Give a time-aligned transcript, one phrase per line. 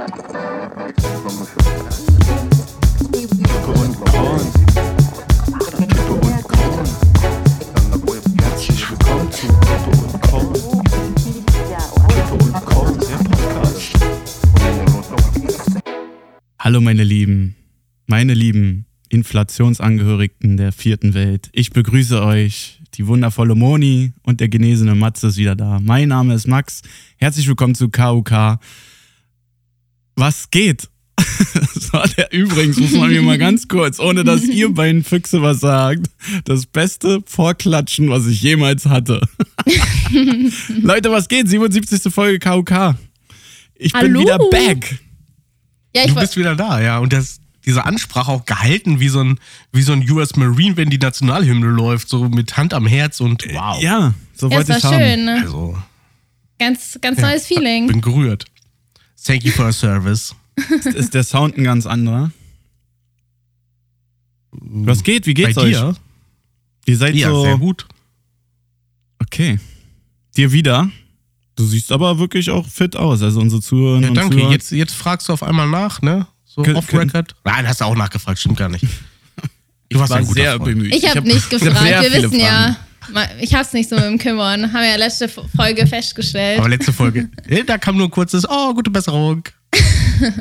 [0.00, 0.08] Hallo
[16.80, 17.56] meine Lieben,
[18.06, 21.50] meine lieben Inflationsangehörigen der vierten Welt.
[21.52, 25.78] Ich begrüße euch, die wundervolle Moni und der genesene Matze ist wieder da.
[25.82, 26.80] Mein Name ist Max.
[27.18, 28.58] Herzlich willkommen zu KUK.
[30.20, 30.88] Was geht?
[31.54, 35.42] Das war der übrigens, muss man mir mal ganz kurz, ohne dass ihr beiden Füchse
[35.42, 36.06] was sagt,
[36.44, 39.20] das beste Vorklatschen, was ich jemals hatte.
[40.82, 41.48] Leute, was geht?
[41.48, 42.12] 77.
[42.12, 42.96] Folge KUK.
[43.74, 44.20] Ich bin Hallo.
[44.20, 45.00] wieder back.
[45.96, 46.98] Ja, ich Du bist wieder da, ja.
[46.98, 49.40] Und das, diese Ansprache auch gehalten wie so, ein,
[49.72, 53.44] wie so ein US Marine, wenn die Nationalhymne läuft, so mit Hand am Herz und
[53.52, 53.82] wow.
[53.82, 54.98] Ja, so ja, wollte ich haben.
[54.98, 55.24] schön.
[55.24, 55.40] Ne?
[55.42, 55.76] Also,
[56.60, 57.86] Ganz, ganz neues Feeling.
[57.86, 58.44] bin gerührt.
[59.24, 60.34] Thank you for your service.
[60.94, 62.30] Ist der Sound ein ganz anderer?
[64.52, 65.26] Was geht?
[65.26, 65.70] Wie geht's Bei euch?
[65.76, 65.94] dir?
[66.86, 67.42] Ihr seid Ja, so.
[67.44, 67.86] sehr gut.
[69.18, 69.58] Okay.
[70.36, 70.90] Dir wieder.
[71.56, 73.22] Du siehst aber wirklich auch fit aus.
[73.22, 74.36] Also unsere Zuhörer Ja, danke.
[74.36, 74.52] Zuhörer.
[74.52, 76.26] Jetzt, jetzt fragst du auf einmal nach, ne?
[76.44, 77.34] So Kön- off-record.
[77.44, 78.84] Nein, hast du auch nachgefragt, stimmt gar nicht.
[79.88, 80.64] Du warst war ein guter sehr Freund.
[80.64, 80.94] bemüht.
[80.94, 81.80] Ich habe hab- nicht gefragt.
[81.84, 82.38] Wir wissen Fragen.
[82.40, 82.76] ja.
[83.40, 84.72] Ich hab's nicht so mit dem Kümmern.
[84.72, 86.58] Haben wir ja letzte Folge festgestellt.
[86.58, 87.28] Aber letzte Folge,
[87.66, 89.44] da kam nur ein kurzes, oh, gute Besserung.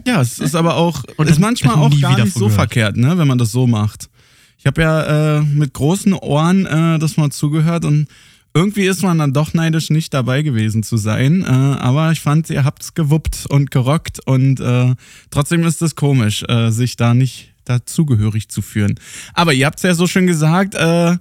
[0.06, 2.56] Ja, es ist aber auch, Und ist manchmal auch gar wieder nicht so gehört.
[2.56, 4.10] verkehrt, ne, wenn man das so macht.
[4.58, 8.08] Ich habe ja äh, mit großen Ohren äh, das mal zugehört und
[8.54, 11.44] irgendwie ist man dann doch neidisch, nicht dabei gewesen zu sein.
[11.44, 14.96] Äh, aber ich fand, ihr habt's gewuppt und gerockt und äh,
[15.30, 19.00] trotzdem ist es komisch, äh, sich da nicht dazugehörig zu führen.
[19.34, 21.18] Aber ihr habt's ja so schön gesagt, äh,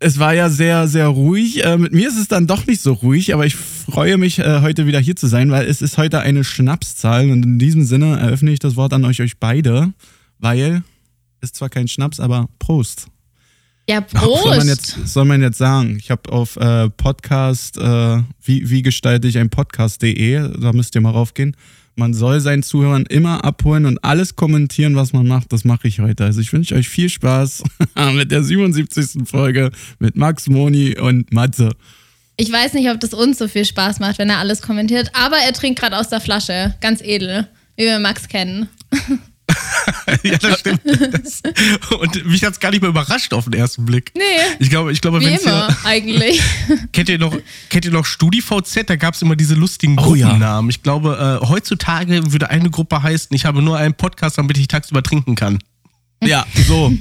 [0.00, 1.64] es war ja sehr, sehr ruhig.
[1.64, 4.60] Äh, mit mir ist es dann doch nicht so ruhig, aber ich freue mich, äh,
[4.60, 8.18] heute wieder hier zu sein, weil es ist heute eine Schnapszahl und in diesem Sinne
[8.18, 9.92] eröffne ich das Wort an euch, euch beide,
[10.38, 10.82] weil
[11.40, 13.06] ist zwar kein Schnaps, aber Prost.
[13.88, 14.66] Ja, Soll man Prost.
[14.68, 15.96] jetzt, soll man jetzt sagen.
[15.98, 21.00] Ich habe auf äh, Podcast, äh, wie, wie gestalte ich ein Podcast.de, da müsst ihr
[21.00, 21.56] mal raufgehen.
[21.98, 25.52] Man soll seinen Zuhörern immer abholen und alles kommentieren, was man macht.
[25.52, 26.24] Das mache ich heute.
[26.24, 27.64] Also ich wünsche euch viel Spaß
[28.14, 29.28] mit der 77.
[29.28, 31.70] Folge mit Max, Moni und Matze.
[32.36, 35.10] Ich weiß nicht, ob das uns so viel Spaß macht, wenn er alles kommentiert.
[35.12, 36.76] Aber er trinkt gerade aus der Flasche.
[36.80, 37.48] Ganz edel.
[37.74, 38.68] Wie wir Max kennen.
[40.22, 40.80] ja, das stimmt.
[40.84, 41.42] Das,
[42.00, 44.12] und mich hat's gar nicht mehr überrascht auf den ersten Blick.
[44.16, 44.22] Nee.
[44.58, 46.40] Ich glaube, ich glaube, wenn immer, eigentlich.
[46.92, 47.36] Kennt ihr noch,
[47.68, 48.84] kennt ihr noch StudiVZ?
[48.88, 50.26] Da gab es immer diese lustigen Oh ja.
[50.28, 50.70] Gruppennamen.
[50.70, 54.68] Ich glaube, äh, heutzutage würde eine Gruppe heißen, ich habe nur einen Podcast, damit ich
[54.68, 55.58] tagsüber trinken kann.
[56.22, 56.92] Ja, so.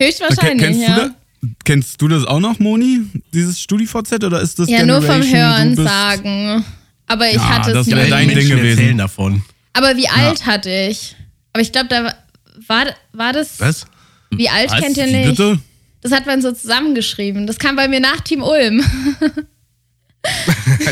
[0.00, 0.94] Höchstwahrscheinlich, kennst, ja.
[0.94, 3.00] du das, kennst du das auch noch, Moni?
[3.32, 6.64] Dieses StudiVZ oder ist das Ja, nur vom Generation, Hören sagen.
[7.06, 8.10] Aber ich Ja, hatte das es wär nie.
[8.10, 8.98] dein Ding gewesen.
[8.98, 9.42] davon.
[9.74, 11.14] Aber wie alt hatte ich?
[11.52, 12.14] Aber ich glaube, da
[12.66, 13.60] war, war das.
[13.60, 13.86] Was?
[14.30, 14.80] Wie alt Was?
[14.80, 15.28] kennt ihr Wie nicht?
[15.30, 15.58] Bitte?
[16.00, 17.46] Das hat man so zusammengeschrieben.
[17.46, 18.82] Das kam bei mir nach Team Ulm.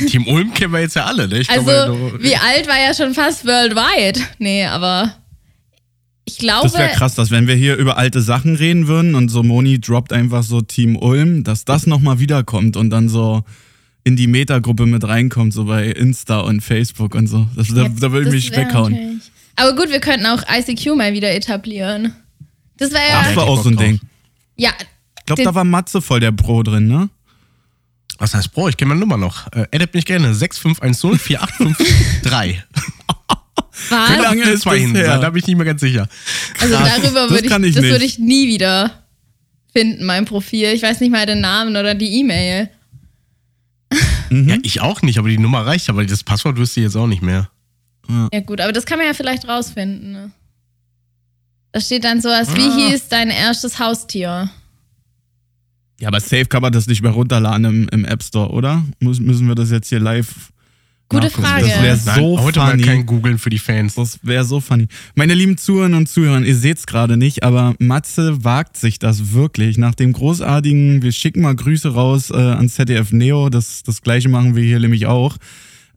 [0.09, 1.39] Team Ulm kennen wir jetzt ja alle, ne?
[1.41, 4.21] Ich Also, glaube, wie alt war ja schon fast worldwide.
[4.39, 5.15] Nee, aber
[6.25, 6.65] ich glaube.
[6.69, 9.81] Das wäre krass, dass wenn wir hier über alte Sachen reden würden und so Moni
[9.81, 13.43] droppt einfach so Team Ulm, dass das nochmal wiederkommt und dann so
[14.03, 17.47] in die Metagruppe mit reinkommt, so bei Insta und Facebook und so.
[17.55, 18.93] Das, da, Ja, da will ich mich weghauen.
[18.93, 22.15] natürlich- Aber gut, wir könnten auch ICQ mal wieder etablieren.
[22.77, 23.23] Das wäre ja.
[23.23, 24.01] Das war auch so ein Ding.
[24.57, 24.73] ja,
[25.19, 27.11] Ich glaube, da war Matze voll der Pro drin, ne?
[28.21, 28.69] was heißt Bro?
[28.69, 29.51] Ich kenne meine Nummer noch.
[29.53, 30.35] Äh, addet mich gerne.
[30.35, 32.63] 6510 4853.
[33.89, 34.23] Wie was?
[34.23, 34.93] lange ist das hin?
[34.93, 36.07] Da bin ich nicht mehr ganz sicher.
[36.61, 37.01] Also Krass.
[37.01, 39.05] darüber Das würde ich, ich das würde ich nie wieder
[39.73, 40.69] finden, mein Profil.
[40.75, 42.69] Ich weiß nicht mal den Namen oder die E-Mail.
[44.29, 44.49] Mhm.
[44.49, 45.89] Ja, ich auch nicht, aber die Nummer reicht.
[45.89, 47.51] Aber das Passwort wüsste ich jetzt auch nicht mehr.
[48.33, 50.13] Ja gut, aber das kann man ja vielleicht rausfinden.
[50.13, 50.31] Ne?
[51.73, 52.77] Da steht dann sowas, wie Ah.
[52.91, 54.51] hieß dein erstes Haustier?
[56.01, 58.83] Ja, aber safe kann man das nicht mehr runterladen im, im App Store, oder?
[59.01, 60.51] Muss, müssen wir das jetzt hier live
[61.11, 61.47] Gute nachgucken?
[61.47, 61.67] Frage.
[61.69, 62.77] Das wäre Nein, so heute funny.
[62.83, 63.97] mal kein Googeln für die Fans.
[63.97, 64.89] Das wäre so funny.
[65.15, 69.33] Meine lieben Zuhörer und Zuhörer, ihr seht es gerade nicht, aber Matze wagt sich das
[69.33, 69.77] wirklich.
[69.77, 74.29] Nach dem großartigen, wir schicken mal Grüße raus äh, an ZDF Neo, das, das gleiche
[74.29, 75.37] machen wir hier nämlich auch.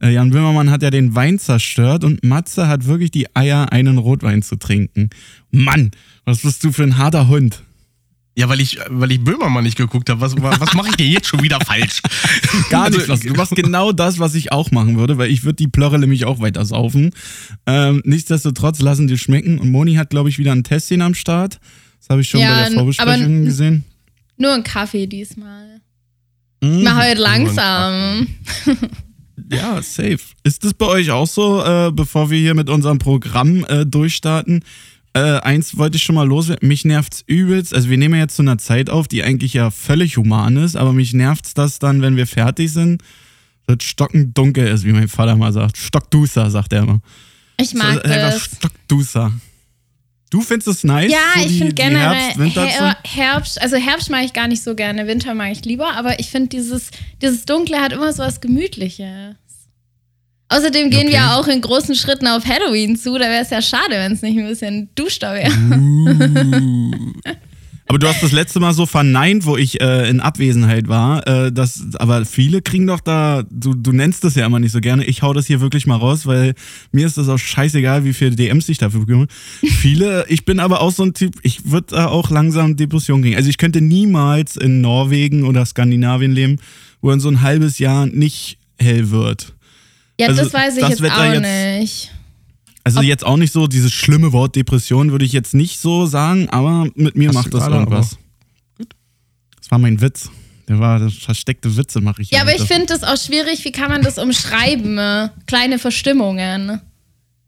[0.04, 3.96] Äh, Jan Wimmermann hat ja den Wein zerstört und Matze hat wirklich die Eier, einen
[3.96, 5.08] Rotwein zu trinken.
[5.50, 5.92] Mann,
[6.26, 7.62] was bist du für ein harter Hund?
[8.36, 10.20] Ja, weil ich, weil ich Böhmermann nicht geguckt habe.
[10.20, 12.02] Was, was mache ich denn jetzt schon wieder falsch?
[12.70, 13.08] Gar Also, nicht.
[13.08, 13.20] Was.
[13.20, 16.24] Du machst genau das, was ich auch machen würde, weil ich würde die Plörre nämlich
[16.24, 17.10] auch weiter saufen.
[17.66, 19.58] Ähm, nichtsdestotrotz lassen die schmecken.
[19.60, 21.60] Und Moni hat, glaube ich, wieder ein Tässchen am Start.
[22.00, 23.84] Das habe ich schon Ja, bei der Vorbesprechung gesehen.
[24.36, 25.80] Nur ein Kaffee diesmal.
[26.60, 26.82] Mhm.
[26.82, 28.26] Mal heute langsam.
[29.50, 30.18] Ja, safe.
[30.42, 34.64] Ist das bei euch auch so, äh, bevor wir hier mit unserem Programm äh, durchstarten?
[35.12, 36.66] Äh, eins wollte ich schon mal loswerden.
[36.68, 37.74] Mich nervt's übelst.
[37.74, 40.76] Also wir nehmen ja jetzt zu einer Zeit auf, die eigentlich ja völlig human ist,
[40.76, 43.02] aber mich nervt's das dann, wenn wir fertig sind,
[43.66, 45.76] wird stockend dunkel ist, wie mein Vater mal sagt.
[45.78, 47.00] Stockduster, sagt er immer.
[47.56, 48.44] Ich So, mag einfach das.
[48.44, 49.32] Stockduster.
[50.34, 51.12] Du findest es nice?
[51.12, 52.56] Ja, so ich finde generell Herbst?
[52.56, 56.18] Her Herbst, also Herbst mag ich gar nicht so gerne, Winter mag ich lieber, aber
[56.18, 56.90] ich finde dieses,
[57.22, 59.36] dieses Dunkle hat immer so was Gemütliches.
[60.48, 61.12] Außerdem gehen Okay.
[61.12, 64.22] wir auch in großen Schritten auf Halloween zu, da wäre es ja schade, wenn es
[64.22, 65.52] nicht ein bisschen duster wäre.
[67.86, 71.26] Aber du hast das letzte Mal so verneint, wo ich äh, in Abwesenheit war.
[71.28, 74.80] Äh, das, aber viele kriegen doch da, du, du nennst das ja immer nicht so
[74.80, 75.04] gerne.
[75.04, 76.54] Ich hau das hier wirklich mal raus, weil
[76.92, 79.26] mir ist das auch scheißegal, wie viele DMs ich dafür bekomme.
[79.60, 83.36] viele, ich bin aber auch so ein Typ, ich würde da auch langsam Depression kriegen.
[83.36, 86.56] Also ich könnte niemals in Norwegen oder Skandinavien leben,
[87.02, 89.52] wo in so ein halbes Jahr nicht hell wird.
[90.18, 92.10] Ja, Also, das weiß ich das jetzt Wetter auch jetzt- nicht.
[92.84, 96.48] Also jetzt auch nicht so dieses schlimme Wort Depression würde ich jetzt nicht so sagen,
[96.50, 98.18] aber mit mir Hast macht das irgendwas.
[99.58, 100.30] Das war mein Witz.
[100.68, 103.72] Der war das versteckte Witze mache ich Ja, aber ich finde das auch schwierig, wie
[103.72, 104.96] kann man das umschreiben?
[104.98, 106.80] äh, Kleine Verstimmungen.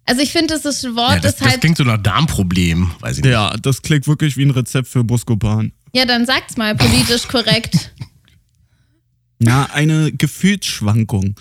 [0.06, 1.61] Also ich finde, das ist ein Wort, Ja, das, das das halt.
[1.61, 3.33] klingt so nach Darmproblem, weiß ich nicht.
[3.33, 5.73] Ja, das klingt wirklich wie ein Rezept für Buscopan.
[5.94, 7.93] ja, dann sagt's mal politisch korrekt.
[9.38, 11.35] Ja, eine Gefühlsschwankung.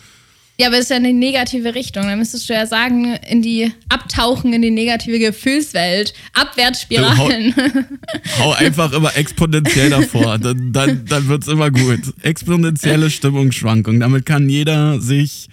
[0.58, 2.04] Ja, aber es ist ja eine negative Richtung.
[2.04, 6.14] Da müsstest du ja sagen, in die Abtauchen in die negative Gefühlswelt.
[6.34, 7.54] Abwärtsspiralen.
[8.40, 10.38] Hau einfach immer exponentiell davor.
[10.38, 12.00] Dann, dann, dann wird's immer gut.
[12.22, 14.00] Exponentielle Stimmungsschwankung.
[14.00, 15.50] Damit kann jeder sich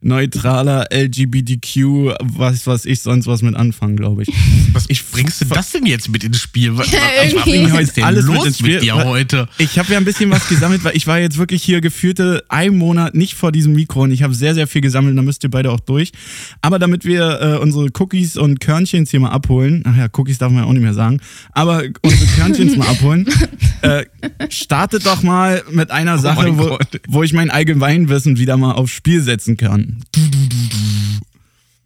[0.00, 4.28] neutraler LGBTQ, was was ich sonst was mit anfangen, glaube ich.
[4.74, 6.76] Was bringst du das denn jetzt mit ins Spiel?
[6.76, 7.34] Was, Ja, was,
[7.72, 9.48] was ist denn Alles mit los ins mit, Spiel, dir weil- heute?
[9.58, 12.76] Ich habe ja ein bisschen was gesammelt, weil ich war jetzt wirklich hier gefühlte einen
[12.78, 15.50] Monat nicht vor diesem Mikro und ich habe sehr, sehr viel gesammelt, da müsst ihr
[15.50, 16.12] beide auch durch.
[16.60, 20.52] Aber damit wir äh, unsere Cookies und Körnchens hier mal abholen, ach ja, Cookies darf
[20.52, 21.20] man ja auch nicht mehr sagen,
[21.52, 23.26] aber unsere Körnchens mal abholen,
[23.82, 24.04] äh,
[24.50, 26.78] startet doch mal mit einer Sache, mein wo,
[27.08, 29.87] wo ich mein Allgemeinwissen wieder mal aufs Spiel setzen kann.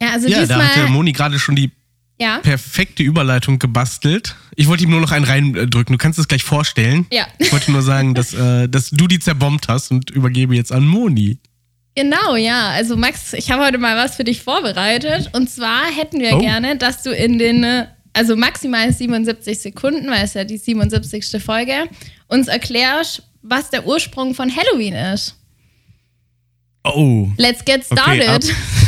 [0.00, 0.88] Ja, also Ja, da hat der diesmal.
[0.90, 1.70] Moni gerade schon die
[2.20, 2.38] Ja.
[2.38, 4.36] perfekte Überleitung gebastelt.
[4.56, 5.94] Ich wollte ihm nur noch einen reindrücken.
[5.94, 7.06] Du kannst es gleich vorstellen.
[7.12, 7.26] Ja.
[7.38, 10.86] Ich wollte nur sagen, dass, äh, dass du die zerbombt hast und übergebe jetzt an
[10.86, 11.38] Moni.
[11.94, 12.68] Genau, ja.
[12.70, 15.30] Also Max, ich habe heute mal was für dich vorbereitet.
[15.34, 16.38] Und zwar hätten wir Oh.
[16.40, 21.40] gerne, dass du in den, äh, also maximal 77 Sekunden, weil es ja die 77.
[21.40, 21.88] Folge,
[22.28, 25.36] uns erklärst, was der Ursprung von Halloween ist.
[26.84, 27.30] Oh.
[27.36, 28.28] Let's get Okay, started.
[28.28, 28.42] ab-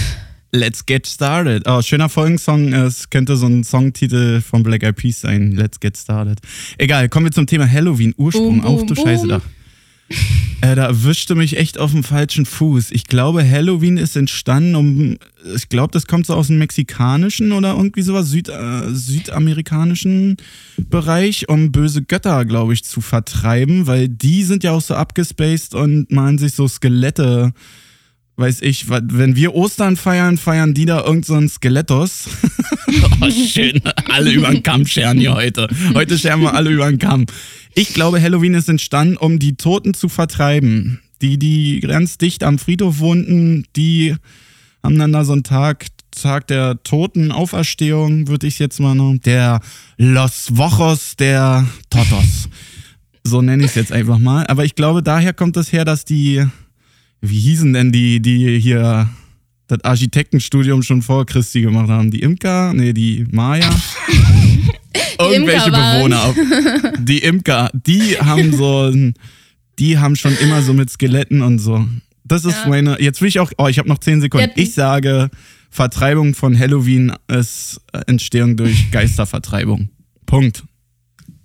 [0.53, 1.65] Let's get started.
[1.67, 2.73] Oh, schöner Folgensong.
[2.73, 5.51] Es könnte so ein Songtitel von Black Eyed Peas sein.
[5.53, 6.39] Let's get started.
[6.79, 8.15] Egal, kommen wir zum Thema Halloween.
[8.17, 8.61] Ursprung.
[8.61, 9.05] Boom, boom, Auf du boom.
[9.05, 9.41] Scheiße da.
[10.61, 12.93] Äh, da erwischte mich echt auf dem falschen Fuß.
[12.93, 15.17] Ich glaube, Halloween ist entstanden, um.
[15.57, 20.37] Ich glaube, das kommt so aus dem mexikanischen oder irgendwie sowas, Süd, äh, südamerikanischen
[20.77, 25.75] Bereich, um böse Götter, glaube ich, zu vertreiben, weil die sind ja auch so abgespaced
[25.75, 27.53] und malen sich so Skelette
[28.37, 32.29] weiß ich, wenn wir Ostern feiern, feiern die da irgend so Skelettos.
[33.21, 33.81] oh, schön.
[34.11, 35.69] Alle über den Kamm scheren hier heute.
[35.95, 37.27] Heute scheren wir alle über den Kamm.
[37.75, 41.01] Ich glaube, Halloween ist entstanden, um die Toten zu vertreiben.
[41.23, 44.17] Die, die ganz dicht am Friedhof wohnten, die
[44.83, 49.61] haben dann da so einen Tag, Tag der Totenauferstehung, würde ich jetzt mal noch, der
[49.97, 52.49] Los Wochos der Totos.
[53.25, 54.47] So nenne ich es jetzt einfach mal.
[54.49, 56.45] Aber ich glaube, daher kommt es her, dass die,
[57.25, 59.09] wie hießen denn die, die hier
[59.67, 62.11] das Architektenstudium schon vor Christi gemacht haben?
[62.11, 62.73] Die Imker?
[62.75, 63.69] Nee, die Maya?
[65.19, 65.95] Irgendwelche Imker.
[65.97, 66.23] Bewohner.
[66.25, 66.37] Auf,
[66.99, 68.93] die Imker, die haben so,
[69.79, 71.87] die haben schon immer so mit Skeletten und so.
[72.25, 72.69] Das ist Ja.
[72.69, 74.51] meine, jetzt will ich auch, oh, ich habe noch 10 Sekunden.
[74.57, 75.31] Ich sage,
[75.71, 79.89] Vertreibung von Halloween ist Entstehung durch Geistervertreibung.
[80.27, 80.65] Punkt.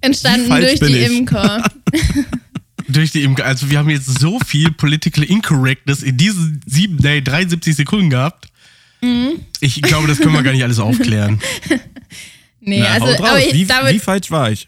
[0.01, 1.17] Entstanden durch die ich?
[1.19, 1.63] Imker.
[2.89, 3.27] Durch die.
[3.43, 8.47] Also wir haben jetzt so viel Political Incorrectness in diesen sieben, nee, 73 Sekunden gehabt.
[9.01, 9.39] Mhm.
[9.61, 11.39] Ich glaube, das können wir gar nicht alles aufklären.
[12.61, 14.67] Nee, Na, also, aber ich, wie, damit, wie falsch war ich?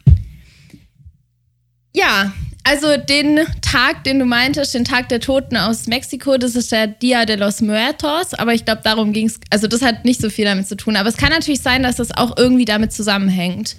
[1.93, 2.31] ja,
[2.63, 6.87] also den Tag, den du meintest, den Tag der Toten aus Mexiko, das ist der
[6.87, 10.29] Dia de los Muertos, aber ich glaube, darum ging es, also das hat nicht so
[10.29, 13.75] viel damit zu tun, aber es kann natürlich sein, dass das auch irgendwie damit zusammenhängt.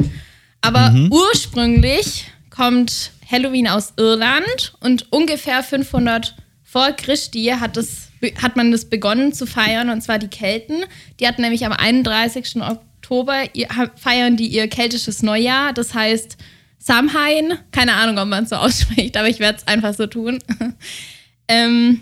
[0.61, 8.09] Aber ursprünglich kommt Halloween aus Irland und ungefähr 500 vor Christi hat, das,
[8.41, 10.85] hat man das begonnen zu feiern, und zwar die Kelten.
[11.19, 12.57] Die hatten nämlich am 31.
[12.63, 16.37] Oktober, ihr, feiern die ihr keltisches Neujahr, das heißt
[16.79, 20.39] Samhain, keine Ahnung, ob man es so ausspricht, aber ich werde es einfach so tun.
[21.49, 22.01] ähm,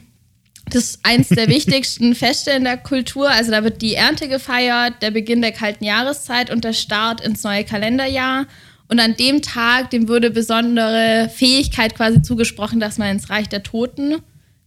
[0.67, 3.29] Das ist eins der wichtigsten Feste in der Kultur.
[3.29, 7.43] Also da wird die Ernte gefeiert, der Beginn der kalten Jahreszeit und der Start ins
[7.43, 8.47] neue Kalenderjahr.
[8.90, 13.62] Und an dem Tag, dem wurde besondere Fähigkeit quasi zugesprochen, dass man ins Reich der
[13.62, 14.16] Toten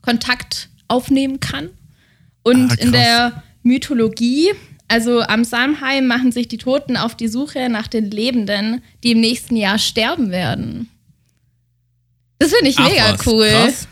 [0.01, 1.69] Kontakt aufnehmen kann.
[2.41, 4.51] Und Ah, in der Mythologie,
[4.87, 9.19] also am Samhain, machen sich die Toten auf die Suche nach den Lebenden, die im
[9.19, 10.89] nächsten Jahr sterben werden.
[12.39, 13.47] Das finde ich Ach mega was, cool.
[13.49, 13.87] Krass.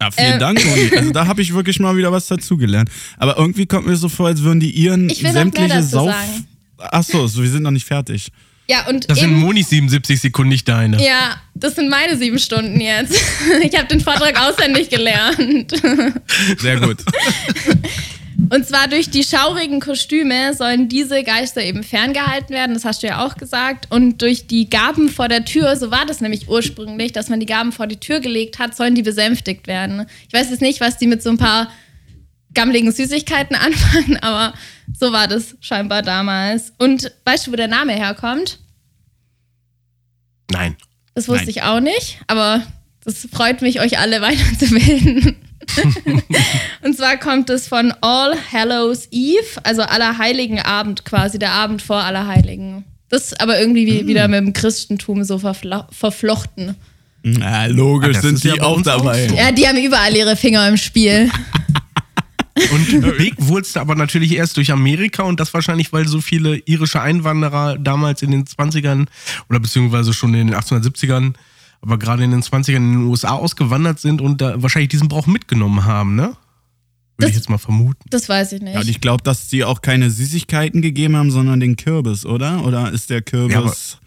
[0.00, 0.38] Ja, vielen Ähm.
[0.40, 0.96] Dank, Uni.
[0.96, 2.90] Also da habe ich wirklich mal wieder was dazugelernt.
[3.18, 6.10] Aber irgendwie kommt mir so vor, als würden die mehr sämtliche Sauf...
[6.10, 6.46] sagen.
[6.76, 8.32] Ach so, so, wir sind noch nicht fertig.
[8.66, 11.04] Ja, und Das sind Monis 77 Sekunden, nicht deine.
[11.04, 13.14] ja, das sind meine sieben Stunden jetzt.
[13.62, 15.72] Ich habe den Vortrag auswendig gelernt.
[16.58, 16.98] Sehr gut.
[18.50, 23.06] Und zwar durch die schaurigen Kostüme sollen diese Geister eben ferngehalten werden, das hast du
[23.06, 23.86] ja auch gesagt.
[23.90, 27.46] Und durch die Gaben vor der Tür, so war das nämlich ursprünglich, dass man die
[27.46, 30.06] Gaben vor die Tür gelegt hat, sollen die besänftigt werden.
[30.28, 31.70] Ich weiß jetzt nicht, was die mit so ein paar
[32.54, 34.54] gammeligen Süßigkeiten anfangen, aber
[34.98, 36.72] so war das scheinbar damals.
[36.78, 38.58] Und weißt du, wo der Name herkommt?
[40.50, 40.76] Nein.
[41.14, 41.50] Das wusste Nein.
[41.50, 42.62] ich auch nicht, aber
[43.04, 45.36] das freut mich, euch alle weiterzubilden.
[46.82, 52.02] und zwar kommt es von All Hallows Eve, also Allerheiligen Abend quasi, der Abend vor
[52.02, 52.84] Allerheiligen.
[53.08, 56.74] Das ist aber irgendwie wie, wieder mit dem Christentum so verflo verflochten.
[57.22, 59.28] Na, logisch Ah, sind ja die bei auch dabei.
[59.28, 59.34] so.
[59.34, 61.30] Ja, die haben überall ihre Finger im Spiel.
[62.72, 67.00] Und Weg wurdest aber natürlich erst durch Amerika und das wahrscheinlich, weil so viele irische
[67.00, 69.06] Einwanderer damals in den 20ern
[69.48, 71.34] oder beziehungsweise schon in den 1870ern,
[71.82, 75.26] aber gerade in den 20ern in den USA ausgewandert sind und da wahrscheinlich diesen Brauch
[75.26, 76.22] mitgenommen haben, ne?
[76.26, 76.36] Würde
[77.18, 78.00] Das- ich jetzt mal vermuten.
[78.10, 78.74] Das weiß ich nicht.
[78.74, 82.64] Ja, und ich glaube, dass die auch keine Süßigkeiten gegeben haben, sondern den Kürbis, oder?
[82.64, 83.54] Oder ist der Kürbis...
[84.00, 84.03] Ja,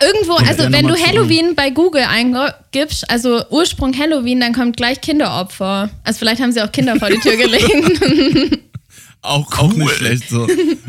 [0.00, 4.76] irgendwo, Ja, also ja, wenn du Halloween bei Google eingibst, also Ursprung Halloween, dann kommt
[4.76, 5.90] gleich Kinderopfer.
[6.04, 8.62] Also vielleicht haben sie auch Kinder vor die Tür gelegt.
[9.22, 10.46] auch, auch nicht schlecht so.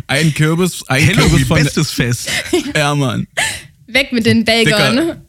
[0.08, 2.30] Ein Kürbis, ein Halloween, Kürbis von bestes Fest.
[2.76, 3.28] Ja, Mann.
[3.88, 5.22] Weg mit den Bacon.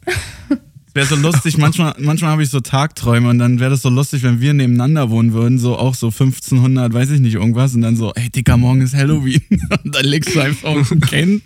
[0.94, 4.22] Wäre so lustig, manchmal, manchmal habe ich so Tagträume und dann wäre das so lustig,
[4.22, 7.96] wenn wir nebeneinander wohnen würden, so auch so 1500, weiß ich nicht, irgendwas und dann
[7.96, 9.42] so, ey Dicker, morgen ist Halloween.
[9.84, 11.42] Und dann legst du einfach auf ein Kind.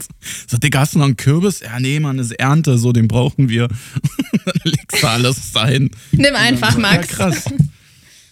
[0.47, 1.61] So, Dicker, hast du noch einen Kürbis?
[1.61, 3.69] Ja, nee, Mann, ist Ernte, so, den brauchen wir.
[4.45, 5.91] dann legst du alles dahin.
[6.13, 7.09] Nimm einfach, Ja, Max.
[7.09, 7.45] krass.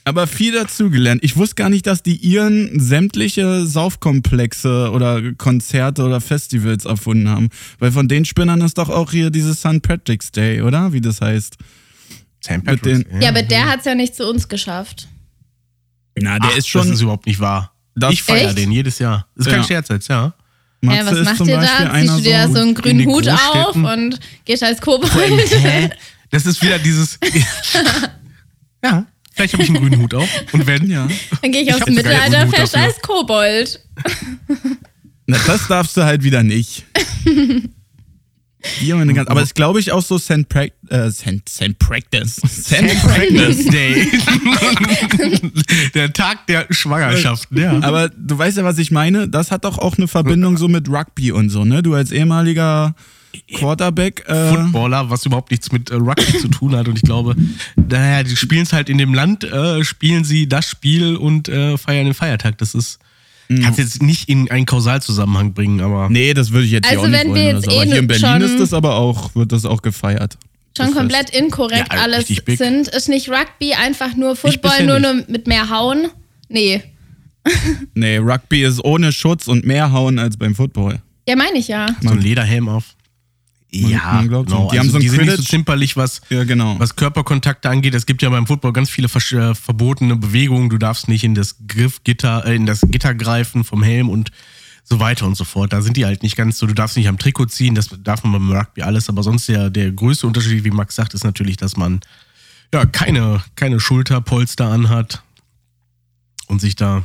[0.07, 1.25] Aber viel dazugelernt.
[1.25, 7.49] Ich wusste gar nicht, dass die ihren sämtliche Saufkomplexe oder Konzerte oder Festivals erfunden haben.
[7.81, 9.83] Weil von den Spinnern ist doch auch hier dieses St.
[9.83, 10.93] Patrick's Day, oder?
[10.93, 11.57] Wie das heißt.
[12.45, 12.65] St.
[12.65, 15.09] Mit den- Ja, aber der hat es ja nicht zu uns geschafft.
[16.17, 16.83] Na, der Ach, ist schon.
[16.87, 17.73] Das ist überhaupt nicht wahr.
[17.97, 19.27] Das- ich feiere den jedes Jahr.
[19.35, 19.65] Ist kein Ja.
[19.67, 20.35] Scherz jetzt, ja.
[20.83, 21.95] Matze ja, was ist macht ihr Beispiel da?
[22.01, 22.61] Ziehst du dir so so.
[22.61, 25.11] einen in grünen Hut auf und gehst als Kobold?
[25.51, 25.91] Hä?
[26.31, 27.19] Das ist wieder dieses.
[28.85, 29.05] ja,
[29.37, 30.29] vielleicht habe ich einen grünen Hut auf.
[30.53, 31.07] Und wenn, Ja.
[31.43, 33.81] Dann gehe ich, Ich aufs Mittelalterfest als Kobold.
[35.27, 36.85] Na, das darfst du halt wieder nicht.
[39.15, 40.49] Ganz, aber es glaube ich auch so St.
[40.49, 41.49] Prac äh, St.
[41.49, 41.79] St.
[41.79, 42.41] Practice.
[42.45, 43.01] St.
[43.03, 44.09] Practice Day.
[45.95, 47.79] der Tag der Schwangerschaft, ja.
[47.83, 49.29] Aber du weißt ja, was ich meine.
[49.29, 51.83] Das hat doch auch eine Verbindung so mit Rugby und so, ne?
[51.83, 52.95] Du als ehemaliger
[53.55, 54.25] Quarterback.
[54.29, 56.89] Äh, Footballer, was überhaupt nichts mit äh, Rugby zu tun hat.
[56.89, 57.35] Und ich glaube,
[57.77, 61.77] naja, die spielen es halt in dem Land, äh, spielen sie das Spiel und äh,
[61.79, 62.59] feiern den Feiertag.
[62.59, 62.99] Das ist,
[63.49, 67.07] kannst jetzt nicht in einen Kausalzusammenhang bringen, aber nee, das würde ich jetzt hier Also
[67.07, 67.37] auch nicht wenn wollen.
[67.43, 67.71] wir oder jetzt so.
[67.71, 70.37] aber eh hier in Berlin schon- ist das aber auch, wird das auch gefeiert.
[70.77, 72.89] Schon Das komplett inkorrekt Ja, alles sind.
[72.89, 76.09] Ist nicht Rugby einfach nur Football, nur, nur mit mehr Hauen?
[76.49, 76.83] Nee.
[77.95, 81.01] Nee, Rugby ist ohne Schutz und mehr hauen als beim Football.
[81.29, 81.87] Ja, meine ich ja.
[82.03, 82.95] so ein Lederhelm auf.
[83.75, 84.45] Man- ja, man so.
[84.45, 84.71] genau.
[84.71, 86.79] Die haben also so ein die sind nicht so zimperlich, was, Ja, genau.
[86.79, 87.95] was Körperkontakte angeht.
[87.95, 90.71] Es gibt ja beim Football ganz viele äh, verbotene Bewegungen.
[90.71, 94.31] Du darfst nicht in das Griffgitter, äh, in das Gitter greifen vom Helm und
[94.85, 95.73] so weiter und so fort.
[95.73, 96.67] Da sind die halt nicht ganz so.
[96.67, 97.75] Du darfst nicht am Trikot ziehen.
[97.75, 99.09] Das darf man beim Rugby alles.
[99.09, 102.01] Aber sonst der, der größte Unterschied, wie Max sagt, ist natürlich, dass man
[102.73, 105.23] ja keine, keine Schulterpolster anhat
[106.47, 107.05] und sich da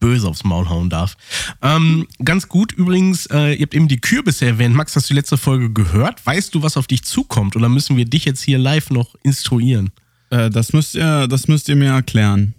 [0.00, 1.16] böse aufs Maul hauen darf.
[1.62, 4.74] Ähm, ganz gut übrigens, äh, ihr habt eben die Kürbisse erwähnt.
[4.74, 6.24] Max, hast du die letzte Folge gehört?
[6.24, 7.56] Weißt du, was auf dich zukommt?
[7.56, 9.90] Oder müssen wir dich jetzt hier live noch instruieren?
[10.30, 12.54] Äh, das, müsst ihr, das müsst ihr mir erklären.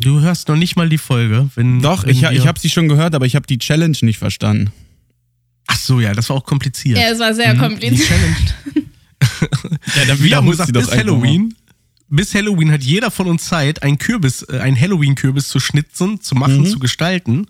[0.00, 1.48] Du hörst noch nicht mal die Folge.
[1.54, 4.18] Wenn, Doch, wenn ich, ich habe sie schon gehört, aber ich habe die Challenge nicht
[4.18, 4.72] verstanden.
[5.66, 6.98] Ach so, ja, das war auch kompliziert.
[6.98, 8.08] Ja, es war sehr Die kompliziert.
[8.08, 8.36] Challenge.
[9.96, 11.54] Ja, dann Wir haben gesagt, bis Halloween,
[12.14, 16.34] bis Halloween hat jeder von uns Zeit, einen Kürbis, äh, einen Halloween-Kürbis zu schnitzen, zu
[16.34, 16.66] machen, Mhm.
[16.66, 17.46] zu gestalten.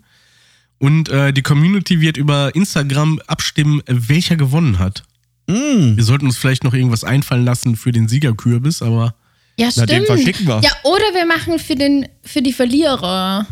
[0.77, 5.03] Und äh, die Community wird über Instagram abstimmen, äh, welcher gewonnen hat.
[5.47, 5.95] Mm.
[5.95, 9.15] Wir sollten uns vielleicht noch irgendwas einfallen lassen für den Siegerkürbis, aber
[9.57, 9.89] Ja, Na, stimmt.
[9.91, 10.59] den verschicken wir.
[10.61, 13.45] Ja, oder wir machen für, den, für die Verlierer.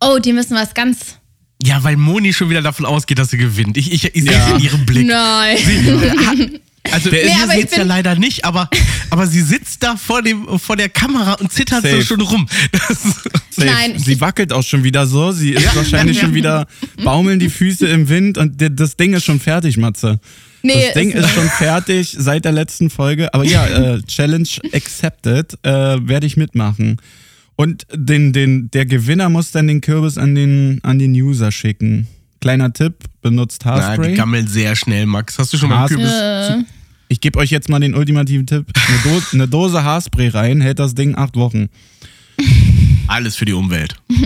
[0.00, 1.18] Oh, die müssen was ganz.
[1.62, 3.76] Ja, weil Moni schon wieder davon ausgeht, dass sie gewinnt.
[3.76, 5.06] Ich, ich, ich sehe es in ihrem Blick.
[5.06, 5.56] Nein.
[5.56, 6.54] Also Der
[6.92, 8.68] der ist- Nee, ich sitzt ja leider nicht, aber,
[9.10, 12.02] aber sie sitzt da vor, dem, vor der Kamera und zittert so Safe.
[12.04, 12.46] schon rum.
[12.72, 12.88] Das,
[13.50, 13.66] Safe.
[13.66, 15.32] Nein, Sie wackelt auch schon wieder so.
[15.32, 16.66] Sie ist wahrscheinlich schon wieder
[17.04, 20.20] baumeln die Füße im Wind und das Ding ist schon fertig, Matze.
[20.62, 23.32] Nee, das Ding ist ist schon fertig seit der letzten Folge.
[23.32, 25.70] Aber ja, äh, Challenge accepted, äh,
[26.06, 26.96] werde ich mitmachen.
[27.54, 32.06] Und den, den, der Gewinner muss dann den Kürbis an den, an den User schicken.
[32.40, 34.14] Kleiner Tipp, benutzt na, die Haarspray.
[34.14, 35.38] gammeln sehr schnell, Max.
[35.38, 36.04] Hast du schon mal einen Haarspray.
[36.04, 36.66] Kürbis?
[36.66, 36.75] Äh,
[37.08, 38.66] ich gebe euch jetzt mal den ultimativen Tipp.
[38.88, 41.68] Eine, Do eine Dose Haarspray rein, hält das Ding acht Wochen.
[43.06, 43.94] Alles für die Umwelt.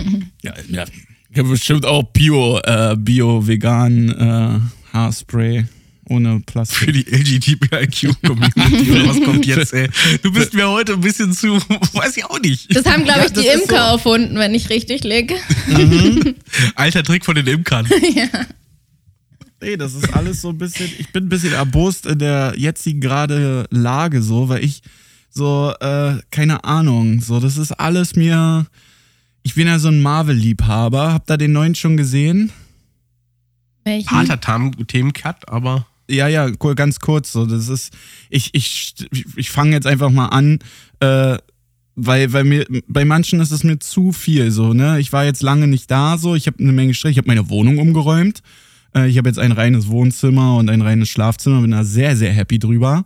[0.43, 0.85] Ja, ja.
[1.31, 4.59] Ich habe bestimmt auch Bio, äh, Bio, vegan äh,
[4.91, 5.65] Haarspray
[6.05, 6.77] ohne Plastik.
[6.79, 9.87] Für die LGBTIQ-Community oder was kommt jetzt, ey?
[10.23, 11.59] Du bist mir heute ein bisschen zu,
[11.93, 12.75] weiß ich auch nicht.
[12.75, 13.93] das haben, glaube Ja, ich, die Imker so.
[13.93, 15.35] erfunden, wenn ich richtig liege.
[16.75, 17.87] Alter Trick von den Imkern.
[19.61, 22.99] Nee, das ist alles so ein bisschen, ich bin ein bisschen erbost in der jetzigen
[22.99, 24.81] gerade Lage so, weil ich
[25.29, 28.65] so, äh, keine Ahnung, so, das ist alles mir,
[29.43, 32.51] ich bin ja so ein Marvel-Liebhaber, habt ihr den neuen schon gesehen?
[33.83, 34.11] Welchen?
[34.11, 34.39] Harter
[34.87, 37.31] Themencut, aber Ja, ja, cool, ganz kurz.
[37.31, 37.93] So, das ist,
[38.29, 38.95] ich, ich,
[39.35, 40.59] ich fange jetzt einfach mal an,
[40.99, 41.37] äh,
[41.95, 44.99] weil, weil mir, bei manchen ist es mir zu viel so, ne?
[44.99, 47.49] Ich war jetzt lange nicht da, so, ich habe eine Menge Stress, ich habe meine
[47.49, 48.41] Wohnung umgeräumt.
[48.95, 52.31] Äh, ich habe jetzt ein reines Wohnzimmer und ein reines Schlafzimmer, bin da sehr, sehr
[52.33, 53.03] happy drüber.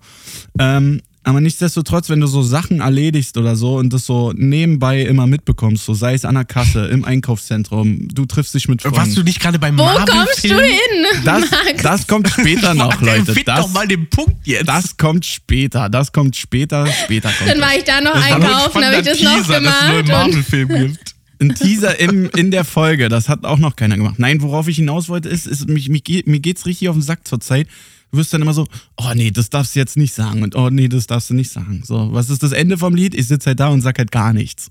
[0.59, 5.25] Ähm, aber nichtsdestotrotz, wenn du so Sachen erledigst oder so und das so nebenbei immer
[5.25, 8.97] mitbekommst, so sei es an der Kasse, im Einkaufszentrum, du triffst dich mit Freunden.
[8.97, 10.23] warst du nicht gerade beim Wo Marvel-Film?
[10.23, 11.23] kommst du hin?
[11.25, 11.81] das, Max?
[11.81, 13.33] das kommt später noch, Leute.
[13.33, 14.67] Find Das, doch mal den Punkt jetzt.
[14.69, 17.69] das kommt später, das kommt später, später kommt Dann das.
[17.69, 20.05] war ich da noch Das einkaufen, habe ich das noch Teaser, dass es nur einen
[20.05, 20.27] gemacht.
[20.27, 21.14] Marvel-Film gibt.
[21.49, 24.19] Ein Teaser im, in der Folge, das hat auch noch keiner gemacht.
[24.19, 27.01] Nein, worauf ich hinaus wollte, ist, ist mich, mich, geht- mir geht's richtig auf den
[27.01, 27.67] Sack zur Zeit.
[28.11, 28.65] Du wirst dann immer so,
[28.97, 31.51] oh nee, das darfst du jetzt nicht sagen und oh nee, das darfst du nicht
[31.51, 31.83] sagen.
[31.85, 33.13] So, was ist das Ende vom Lied?
[33.15, 34.69] Ich sitze halt da und sag halt gar nichts.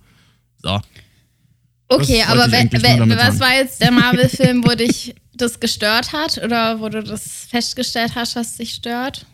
[0.63, 0.81] So.
[1.89, 6.41] okay, aber was war jetzt der Marvel-Film, wo dich das gestört hat?
[6.43, 9.27] Oder wo du das festgestellt hast, was dich stört?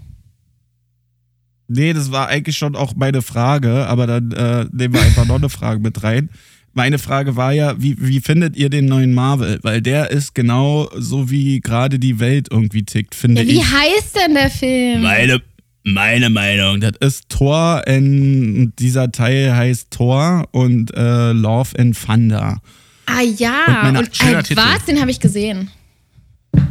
[1.69, 5.37] Nee, das war eigentlich schon auch meine Frage, aber dann äh, nehmen wir einfach noch
[5.37, 6.31] eine Frage mit rein.
[6.73, 9.59] Meine Frage war ja, wie, wie findet ihr den neuen Marvel?
[9.63, 13.65] Weil der ist genau so, wie gerade die Welt irgendwie tickt, finde Ja, wie ich.
[13.65, 15.03] heißt denn der Film?
[15.03, 15.43] Meine,
[15.83, 22.61] meine Meinung, das ist Thor, in, dieser Teil heißt Thor und äh, Love and Thunder.
[23.07, 24.85] ah Und ja, meine- und, schöner äh, was?
[24.87, 25.71] Den habe ich gesehen.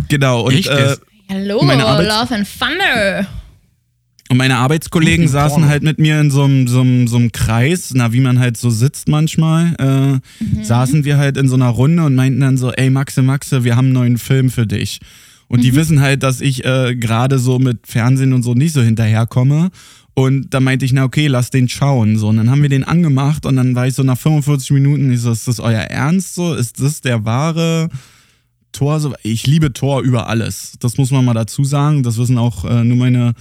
[0.07, 0.95] Genau, und, äh,
[1.29, 3.27] Hallo, Meine Arbeits- Love and Thunder.
[4.29, 7.31] Und meine Arbeitskollegen Guten saßen halt mit mir in so einem so einem- so einem
[7.31, 11.69] Kreis, na, wie man halt so sitzt manchmal, äh, saßen wir halt in so einer
[11.69, 14.99] Runde und meinten dann so, ey Maxe, Maxe, wir haben einen neuen Film für dich.
[15.47, 18.81] Und die wissen halt, dass ich äh, gerade so mit Fernsehen und so nicht so
[18.83, 19.71] hinterherkomme.
[20.13, 22.17] Und da meinte ich, na okay, lass den schauen.
[22.17, 25.11] So, und dann haben wir den angemacht und dann war ich so nach 45 Minuten,
[25.11, 26.53] ich so, ist das euer Ernst so?
[26.53, 27.89] Ist das der wahre
[28.73, 28.99] Tor?
[28.99, 30.73] So, ich liebe Tor über alles.
[30.79, 32.03] Das muss man mal dazu sagen.
[32.03, 33.33] Das wissen auch äh, nur meine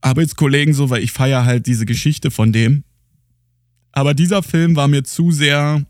[0.00, 2.84] Arbeitskollegen so, weil ich feiere halt diese Geschichte von dem.
[3.92, 5.84] Aber dieser Film war mir zu sehr.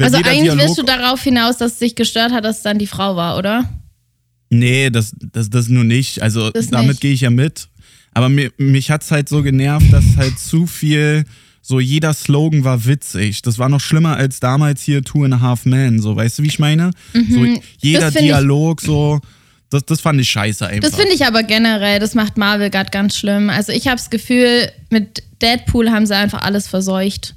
[0.00, 2.62] Also jeder eigentlich Dialog- willst du darauf hinaus, dass es dich gestört hat, dass es
[2.62, 3.68] dann die Frau war, oder?
[4.50, 6.20] Nee, das, das, das nur nicht.
[6.22, 7.68] Also Das damit gehe ich ja mit.
[8.12, 11.24] Aber mir, mich hat's halt so genervt, dass halt zu viel,
[11.62, 13.40] so jeder Slogan war witzig.
[13.42, 16.00] Das war noch schlimmer als damals hier Two and a Half Men.
[16.00, 16.90] So, weißt du, wie ich meine?
[17.14, 17.44] So
[17.78, 18.12] jeder Mhm.
[18.12, 19.20] Find ich- Dialog, so,
[19.72, 20.88] das, das fand ich scheiße einfach.
[20.90, 23.50] Das finde ich aber generell, das macht Marvel gerade ganz schlimm.
[23.50, 27.34] Also ich habe das Gefühl, mit Deadpool haben sie einfach alles verseucht.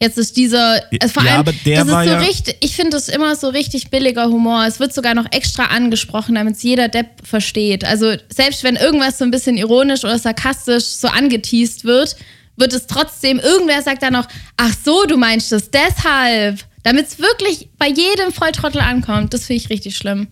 [0.00, 2.74] Jetzt ist dieser, also vor Ja, allem, aber der das ist so ja- richtig, ich
[2.74, 4.64] finde das immer so richtig billiger Humor.
[4.66, 7.84] Es wird sogar noch extra angesprochen, damit es jeder Depp versteht.
[7.84, 12.16] Also selbst wenn irgendwas so ein bisschen ironisch oder sarkastisch so angeteased wird,
[12.56, 16.58] wird es trotzdem, irgendwer sagt dann noch, ach so, du meinst das deshalb.
[16.82, 19.32] Damit es wirklich bei jedem Volltrottel ankommt.
[19.32, 20.26] Das finde ich richtig schlimm.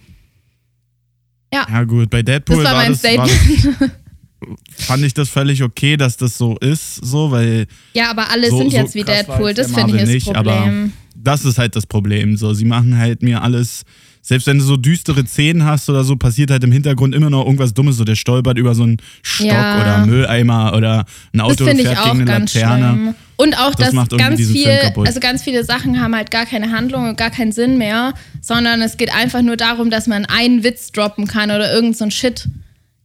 [1.52, 3.80] Ja gut, bei Deadpool Das war mein das, war Statement.
[3.80, 8.48] das, fand ich das völlig okay, dass das so ist, so, weil Ja, aber alle
[8.50, 9.54] so, sind so jetzt wie krass war Deadpool.
[9.54, 10.92] Das finde ich das nicht, aber Problem.
[11.16, 12.36] das ist halt das Problem.
[12.36, 13.82] So, sie machen halt mir alles,
[14.22, 17.44] selbst wenn du so düstere Szenen hast oder so, passiert halt im Hintergrund immer noch
[17.44, 17.96] irgendwas Dummes.
[17.96, 19.80] So, der stolpert über so einen Stock Ja.
[19.80, 21.00] oder einen Mülleimer oder
[21.32, 22.92] ein Das Auto finde ich fährt auch gegen eine ganz Laterne.
[22.92, 23.14] schlimm.
[23.40, 27.08] Und auch, Das dass ganz viel, also ganz viele Sachen haben halt gar keine Handlung
[27.08, 30.92] und gar keinen Sinn mehr, sondern es geht einfach nur darum, dass man einen Witz
[30.92, 32.48] droppen kann oder irgend so ein Shit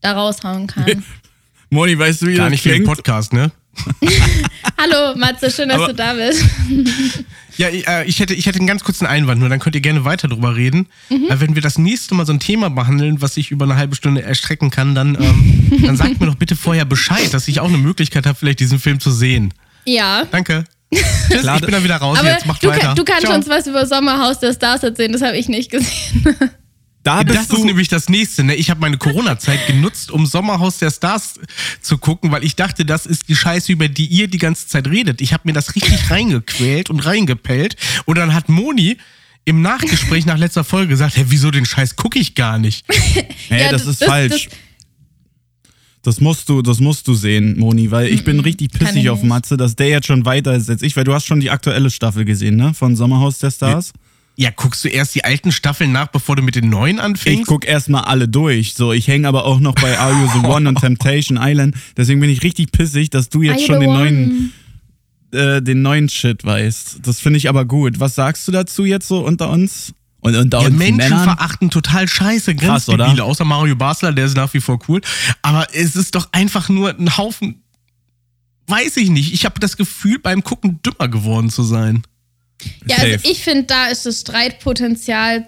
[0.01, 1.05] da raushauen kann.
[1.69, 2.97] Moni, weißt du, wie Gar das nicht für den klingt?
[2.97, 3.49] Podcast, ne?
[4.77, 6.43] Hallo Matze, schön, dass Aber- du da bist.
[7.57, 10.03] Ja, äh, ich hätte, ich hätte einen ganz kurzen Einwand, nur dann könnt ihr gerne
[10.03, 10.87] weiter drüber reden.
[11.09, 11.27] Mhm.
[11.29, 13.95] Äh, wenn wir das nächste Mal so ein Thema behandeln, was ich über eine halbe
[13.95, 17.69] Stunde erstrecken kann, dann, ähm, dann sagt mir doch bitte vorher Bescheid, dass ich auch
[17.69, 19.53] eine Möglichkeit habe, vielleicht diesen Film zu sehen.
[19.85, 20.25] Ja.
[20.31, 20.63] Danke.
[20.93, 22.45] Tschüss, Klar, ich bin dann wieder raus Aber jetzt.
[22.45, 22.79] Macht du, weiter.
[22.79, 23.35] kann, du kannst Ciao.
[23.35, 26.25] uns was über Sommerhaus der Stars erzählen, das habe ich nicht gesehen.
[27.03, 27.65] Da Das bist ist du.
[27.65, 28.43] nämlich das nächste.
[28.43, 28.55] Ne?
[28.55, 31.35] Ich habe meine Corona-Zeit genutzt, um Sommerhaus der Stars
[31.81, 34.87] zu gucken, weil ich dachte, das ist die Scheiße, über die ihr die ganze Zeit
[34.87, 35.21] redet.
[35.21, 37.75] Ich habe mir das richtig reingequält und reingepellt.
[38.05, 38.97] Und dann hat Moni
[39.43, 42.85] im Nachgespräch nach letzter Folge gesagt, hä, wieso den Scheiß gucke ich gar nicht?
[43.51, 44.45] Nee, Ja, das, das- ist das- falsch.
[44.49, 44.53] Das
[46.19, 49.23] musst du, das musst du sehen, Moni, weil ich bin richtig pissig ich auf.
[49.23, 51.89] Matze, dass der jetzt schon weiter ist als ich, weil du hast schon die aktuelle
[51.89, 52.73] Staffel gesehen, ne?
[52.73, 53.91] Von Sommerhaus der Stars.
[54.37, 57.47] Ja, guckst du erst die alten Staffeln nach, bevor du mit den neuen Ich anfängst?
[57.47, 58.73] guck erstmal alle durch.
[58.73, 61.75] So, ich hänge aber auch noch bei Are You the One und Temptation Island.
[61.95, 63.97] Deswegen bin ich richtig pissig, dass du jetzt schon den one?
[63.97, 64.53] neuen,
[65.31, 66.99] äh, den neuen Shit weißt.
[67.03, 67.99] Das finde ich aber gut.
[68.01, 69.93] Was sagst du dazu jetzt so unter uns?
[70.25, 71.23] Und unter Ja, uns Menschen Männern?
[71.23, 72.97] verachten total scheiße, Krass, oder?
[72.97, 75.01] Grenzdebile, außer Mario Basler, der ist nach wie vor cool.
[75.41, 77.61] Aber es ist doch einfach nur ein Haufen,
[78.67, 79.33] weiß ich nicht.
[79.33, 82.03] Ich habe das Gefühl, beim Gucken dümmer geworden zu sein.
[82.87, 83.27] Ja, also Safe.
[83.31, 85.47] ich finde, da ist das Streitpotenzial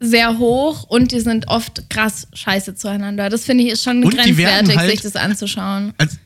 [0.00, 3.28] sehr hoch und die sind oft krass scheiße zueinander.
[3.30, 5.92] Das finde ich ist schon Und grenzwertig, halt- sich das anzuschauen.
[5.98, 6.18] Als,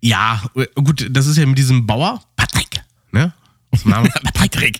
[0.00, 0.42] ja,
[0.74, 3.32] gut, das ist ja mit diesem Bauer, Patrick, ne?
[3.70, 4.10] Aus dem Namen.
[4.34, 4.78] Patrick.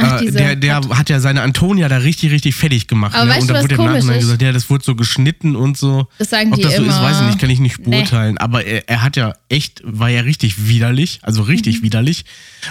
[0.00, 3.14] Ach, Äh, der der hat ja seine Antonia da richtig, richtig fertig gemacht.
[3.16, 3.30] Aber ne?
[3.32, 6.06] weißt und da wurde im Nachhinein gesagt, ja, das wurde so geschnitten und so.
[6.18, 7.96] Das sagen Ob die das so ist, weiß ich nicht, kann ich nicht Nee.
[7.96, 8.38] beurteilen.
[8.38, 11.82] Aber er, er hat ja echt, war ja richtig widerlich, also richtig Mhm.
[11.82, 12.24] widerlich.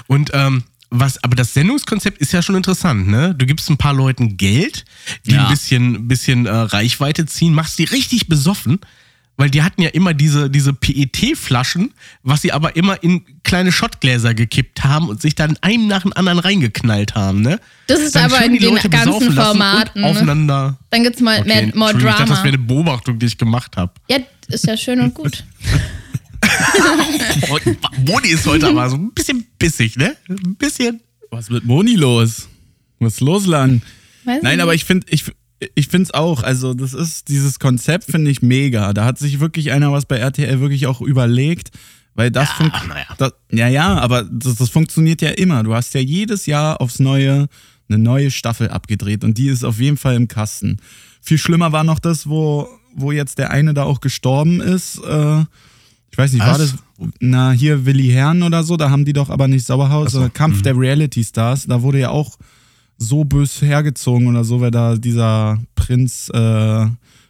[0.08, 3.36] Und ähm, was, aber das Sendungskonzept ist ja schon interessant, ne?
[3.38, 4.86] Du gibst ein paar Leuten Geld,
[5.26, 5.44] die Ja.
[5.46, 8.80] ein bisschen, bisschen äh, Reichweite ziehen, machst die richtig besoffen,
[9.38, 14.34] weil die hatten ja immer diese, diese PET-Flaschen, was sie aber immer in kleine Schottgläser
[14.34, 17.60] gekippt haben und sich dann einem nach dem anderen reingeknallt haben, ne?
[17.86, 20.04] Das ist Dann aber in den Leute ganzen Formaten.
[20.04, 20.78] Und aufeinander.
[20.90, 22.44] Dann gibt es mal Okay, mehr, more Entschuldigung, ich dachte, das Drama.
[22.44, 23.94] wäre eine Beobachtung, die ich gemacht habe.
[24.10, 25.44] Ja, ist ja schön und gut.
[28.06, 30.16] Moni ist heute aber so ein bisschen bissig, ne?
[30.30, 31.02] Ein bisschen.
[31.32, 32.48] Was ist mit Moni los?
[33.00, 33.82] Was ist los, Lang?
[34.26, 34.64] Weiß Nein, nicht.
[34.64, 35.26] aber ich finde, ich,
[35.76, 36.44] ich finde es auch.
[36.44, 38.94] Also, das ist, dieses Konzept finde ich mega.
[38.94, 41.72] Da hat sich wirklich einer was bei RTL wirklich auch überlegt.
[42.16, 43.06] Weil das, funkt- naja.
[43.20, 45.62] das ja, ja, aber das, das funktioniert ja immer.
[45.64, 47.48] Du hast ja jedes Jahr aufs Neue
[47.90, 50.78] eine neue Staffel abgedreht und die ist auf jeden Fall im Kasten.
[51.22, 54.98] Viel schlimmer war noch das, wo, wo jetzt der eine da auch gestorben ist.
[54.98, 55.42] Äh,
[56.12, 56.72] ich weiß nicht, war Was?
[56.72, 56.76] das,
[57.20, 60.58] na, hier Willi Herrn oder so, da haben die doch aber nicht Sauerhaus, sondern Kampf
[60.58, 60.64] mhm.
[60.64, 62.38] der Reality Stars, da wurde ja auch
[62.98, 66.86] so bös hergezogen oder so, weil da dieser Prinz äh,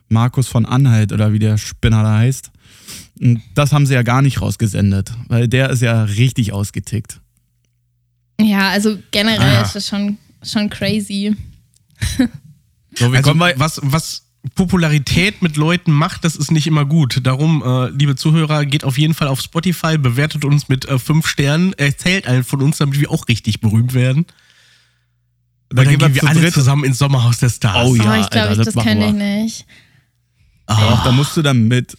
[0.10, 2.52] Markus von Anhalt oder wie der Spinner da heißt.
[3.20, 7.20] Und das haben sie ja gar nicht rausgesendet, weil der ist ja richtig ausgetickt.
[8.40, 9.62] Ja, also generell Ah.
[9.64, 11.36] ist das schon, schon crazy.
[12.96, 14.24] So, wir Also, kommen bei, was, was
[14.56, 17.20] Popularität mit Leuten macht, das ist nicht immer gut.
[17.24, 21.28] Darum, äh, liebe Zuhörer, geht auf jeden Fall auf Spotify, bewertet uns mit äh, fünf
[21.28, 24.26] Sternen, erzählt allen von uns, damit wir auch richtig berühmt werden.
[25.70, 26.54] Da Und dann gehen wir wir alle dritt.
[26.54, 27.90] zusammen ins Sommerhaus der Stars.
[27.90, 29.66] Oh ja, oh, ich glaube, das das kenne ich nicht.
[30.68, 31.98] Doch, da musst du dann mit.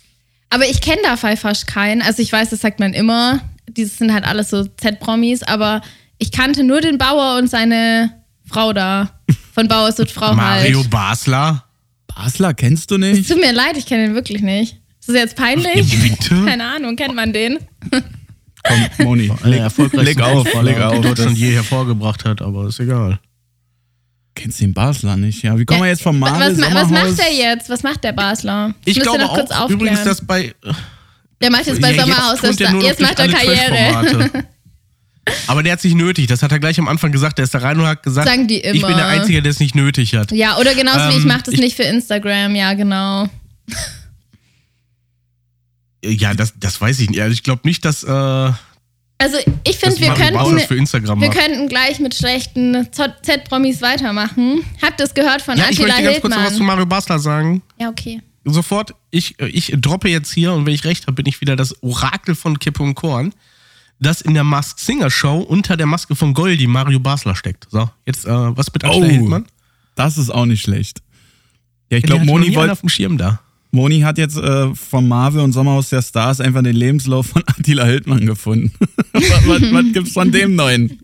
[0.51, 2.01] Aber ich kenne da fast keinen.
[2.03, 3.41] Also ich weiß, das sagt man immer.
[3.69, 5.83] Dieses sind halt alles so Z-Promis, aber
[6.19, 8.15] ich kannte nur den Bauer und seine
[8.47, 9.11] Frau da.
[9.53, 10.91] Von Bauer wird Frau Mario halt.
[10.91, 11.65] Basler.
[12.07, 13.29] Basler kennst du Es nicht?
[13.29, 14.79] tut mir leid, ich kenne den wirklich nicht.
[15.01, 16.01] Ist das jetzt peinlich?
[16.03, 16.45] Bitte?
[16.47, 17.59] Keine Ahnung, kennt man den?
[18.65, 21.01] Komm, Moni, leg, leg auf, leg auf.
[21.01, 23.19] Deutschland je hervorgebracht hat, aber ist egal.
[24.39, 25.43] Kennst du den Basler nicht?
[25.43, 27.69] Ja, wie kommen wir jetzt vom Marvel was, was macht der jetzt?
[27.69, 28.73] Was macht der Basler?
[28.85, 29.81] Ich müsste glaube noch kurz auch aufklären.
[29.81, 30.55] übrigens, dass bei
[31.41, 34.45] der macht jetzt bei Ja, Sommerhaus, jetzt, das jetzt macht er Karriere.
[35.47, 36.27] Aber der hat sich nötig.
[36.27, 37.37] Das hat er gleich am Anfang gesagt.
[37.39, 38.95] Der ist da rein und hat gesagt, Sagen die ich bin immer.
[38.97, 40.33] der Einzige, der es nicht nötig hat.
[40.33, 43.29] Ja, oder genauso wie ich Ähm, mache das ich- nicht für Instagram, ja, genau.
[46.05, 47.21] Ja, das, das weiß ich nicht.
[47.21, 48.57] Also ich glaube nicht, dass, äh, dass
[49.21, 54.65] Also ich finde, wir könnten, das für Instagram wir könnten gleich mit schlechten Z-Promis weitermachen.
[54.81, 56.67] Habt ihr es gehört von Ja, ich Attila möchte ganz kurz noch was zu Hildmann?
[56.69, 57.63] Mario Basler sagen.
[57.81, 58.23] Ja, okay.
[58.45, 61.83] Sofort, ich, ich droppe jetzt hier und wenn ich recht habe, bin ich wieder das
[61.83, 63.35] Orakel von Kippe und Korn,
[63.99, 67.67] das in der Mask Singer Show unter der Maske von Goldi Mario Basler steckt.
[67.71, 69.11] So, jetzt äh, was mit Attila Oh.
[69.11, 69.47] Hildmann?
[69.97, 71.03] Das ist auch nicht schlecht.
[71.91, 73.41] Ja, ich glaube, Moni, nie einer wollt- auf dem Schirm da.
[73.71, 77.85] Moni hat jetzt äh, vom Marvel und Sommerhaus der Stars einfach den Lebenslauf von Attila
[77.85, 78.73] Hildmann gefunden.
[79.13, 80.99] was, was, was gibt's von dem Neuen?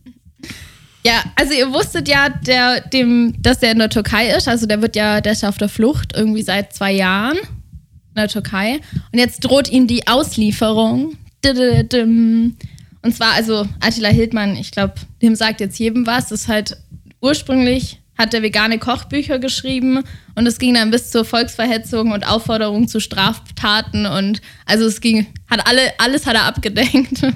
[1.07, 4.49] Ja, also ihr wusstet ja, der, dem, dass der in der Türkei ist.
[4.49, 8.15] Also der wird ja, der ist ja auf der Flucht irgendwie seit zwei Jahren in
[8.17, 8.81] der Türkei.
[9.13, 11.17] Und jetzt droht ihm die Auslieferung.
[11.45, 16.33] Und zwar, also Attila Hildmann, ich glaube, dem sagt jetzt jedem was.
[16.33, 16.79] Ist halt
[17.21, 20.03] ursprünglich hat er vegane Kochbücher geschrieben
[20.35, 25.27] und es ging dann bis zur Volksverhetzung und Aufforderung zu Straftaten und also es ging,
[25.49, 27.21] hat alle, alles hat er abgedenkt.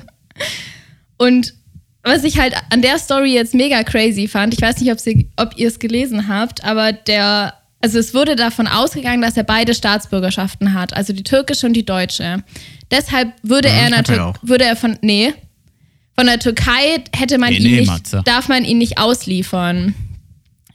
[1.19, 1.55] Und
[2.05, 5.31] was ich halt an der Story jetzt mega crazy fand, ich weiß nicht, ob, sie,
[5.37, 9.75] ob ihr es gelesen habt, aber der, also es wurde davon ausgegangen, dass er beide
[9.75, 12.45] Staatsbürgerschaften hat, also die türkische und die deutsche.
[12.91, 15.35] Deshalb würde Ja, er natürlich, würde er von, nee,
[16.17, 18.23] von der Türkei hätte man Nee, ihn nee, nicht, Matze.
[18.25, 19.95] darf man ihn nicht ausliefern.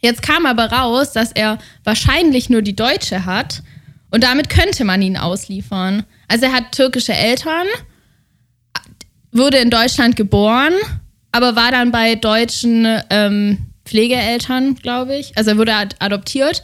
[0.04, 3.64] Jetzt kam aber raus, dass er wahrscheinlich nur die deutsche hat
[4.12, 6.04] und damit könnte man ihn ausliefern.
[6.28, 7.66] Also er hat türkische Eltern,
[9.32, 10.74] wurde in Deutschland geboren,
[11.32, 15.38] aber war dann bei deutschen ähm, Pflegeeltern, glaube ich.
[15.38, 16.64] Also er wurde ad adoptiert.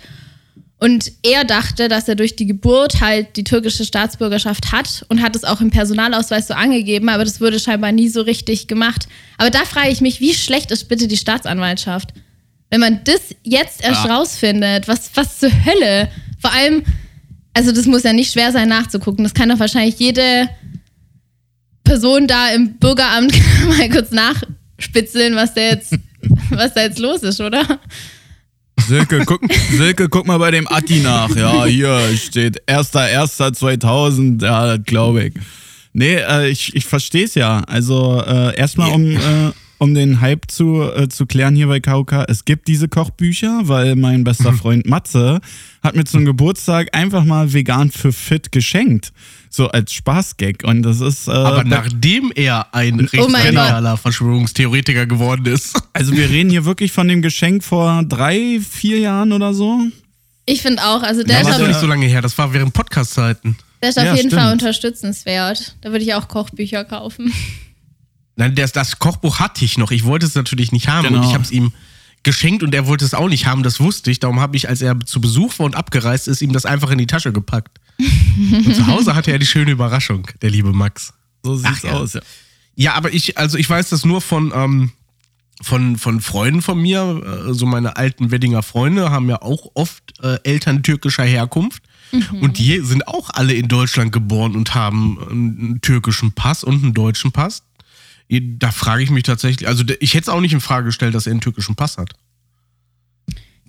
[0.77, 5.35] Und er dachte, dass er durch die Geburt halt die türkische Staatsbürgerschaft hat und hat
[5.35, 9.07] es auch im Personalausweis so angegeben, aber das wurde scheinbar nie so richtig gemacht.
[9.37, 12.13] Aber da frage ich mich, wie schlecht ist bitte die Staatsanwaltschaft?
[12.69, 14.15] Wenn man das jetzt erst Ja.
[14.15, 16.09] rausfindet, was, was zur Hölle?
[16.39, 16.83] Vor allem,
[17.53, 19.23] also das muss ja nicht schwer sein nachzugucken.
[19.23, 20.47] Das kann doch wahrscheinlich jede
[21.83, 23.33] Person da im Bürgeramt
[23.77, 25.95] mal kurz nachspitzeln, was da jetzt,
[26.51, 27.79] was da jetzt los ist, oder?
[28.87, 31.35] Silke, guck, Silke, guck mal bei dem Atti nach.
[31.35, 34.43] Ja, hier steht 1.1.2000.
[34.43, 35.33] Ja, das glaube ich.
[35.93, 37.61] Nee, äh, ich, ich verstehe es ja.
[37.67, 42.25] Also äh, erstmal, um, äh, um den Hype zu, äh, zu klären hier bei KOK.
[42.27, 45.39] Es gibt diese Kochbücher, weil mein bester Freund Matze
[45.81, 49.11] hat mir zum Geburtstag einfach mal vegan für fit geschenkt.
[49.49, 50.63] So als Spaßgag.
[50.63, 51.27] Und das ist...
[51.27, 55.81] Äh, Aber be- nachdem er ein Oh rechtsradikaler Verschwörungstheoretiker geworden ist.
[55.93, 59.79] also wir reden hier wirklich von dem Geschenk vor drei, vier Jahren oder so.
[60.45, 62.37] Ich finde auch, also der Das ist war auf, doch nicht so lange her, das
[62.37, 63.55] war während Podcast-Zeiten.
[63.81, 64.41] der ist auf Ja, jeden stimmt.
[64.41, 65.75] Fall unterstützenswert.
[65.81, 67.31] Da würde ich auch Kochbücher kaufen.
[68.39, 69.91] Nein, das, das Kochbuch hatte ich noch.
[69.91, 71.19] Ich wollte es natürlich nicht haben Genau.
[71.19, 71.73] und ich habe es ihm
[72.23, 74.19] geschenkt und er wollte es auch nicht haben, das wusste ich.
[74.19, 76.97] Darum habe ich, als er zu Besuch war und abgereist ist, ihm das einfach in
[76.97, 77.81] die Tasche gepackt.
[77.99, 81.13] und zu Hause hatte er die schöne Überraschung, der liebe Max.
[81.43, 82.21] So sieht's Ach aus, ja.
[82.75, 84.91] Ja, aber ich, also ich weiß das nur von, ähm,
[85.61, 90.13] von, von Freunden von mir, äh, so meine alten Weddinger Freunde haben ja auch oft
[90.23, 91.83] äh, Eltern türkischer Herkunft.
[92.41, 96.93] Und die sind auch alle in Deutschland geboren und haben einen türkischen Pass und einen
[96.93, 97.63] deutschen Pass.
[98.31, 101.25] Da frage ich mich tatsächlich, also ich hätte es auch nicht in Frage gestellt, dass
[101.25, 102.11] er einen türkischen Pass hat.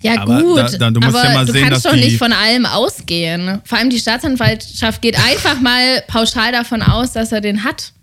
[0.03, 0.57] Ja, Aber gut.
[0.57, 3.61] da- da- du musst aber ja mal du sehen, kannst doch nicht von allem ausgehen.
[3.65, 7.93] Vor allem die Staatsanwaltschaft geht einfach mal pauschal davon aus, dass er den hat.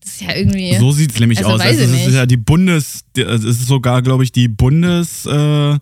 [0.00, 0.76] Das ist ja irgendwie.
[0.76, 1.60] So sieht's nämlich Also aus.
[1.60, 2.14] Also ich es ist nicht.
[2.14, 5.78] ja die Bundes, es ist sogar, glaube ich, die Bundes, äh,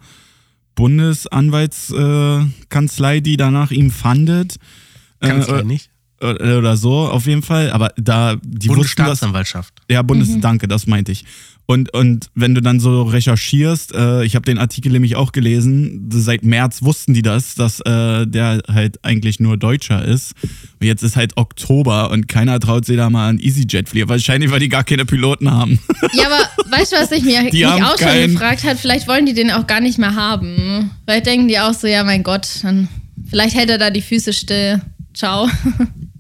[0.75, 4.57] Bundesanwaltskanzlei, äh, Kanzlei, die danach ihm fandet.
[5.21, 5.91] Kann es Äh, ja nicht.
[6.23, 7.71] Äh, oder so, auf jeden Fall.
[7.73, 8.77] Aber da, die wussten das.
[8.77, 9.75] Bundesstaatsanwaltschaft.
[9.91, 10.41] Ja, Bundes, Mhm.
[10.41, 11.25] danke, das meinte ich.
[11.65, 16.09] Und, und wenn du dann so recherchierst, äh, ich habe den Artikel nämlich auch gelesen,
[16.13, 20.33] seit März wussten die das, dass äh, der halt eigentlich nur Deutscher ist.
[20.43, 24.09] Und jetzt ist halt Oktober und keiner traut sich da mal an EasyJet fliegen.
[24.09, 25.79] Wahrscheinlich, weil die gar keine Piloten haben.
[26.15, 28.79] Ja, aber weißt du, was ich mir Die auch schon keinen- gefragt hat?
[28.79, 30.91] Vielleicht wollen die den auch gar nicht mehr haben.
[31.07, 32.89] Vielleicht denken die auch so, ja, mein Gott, dann
[33.31, 34.83] vielleicht hält er da die Füße still.
[35.15, 35.49] Ciao.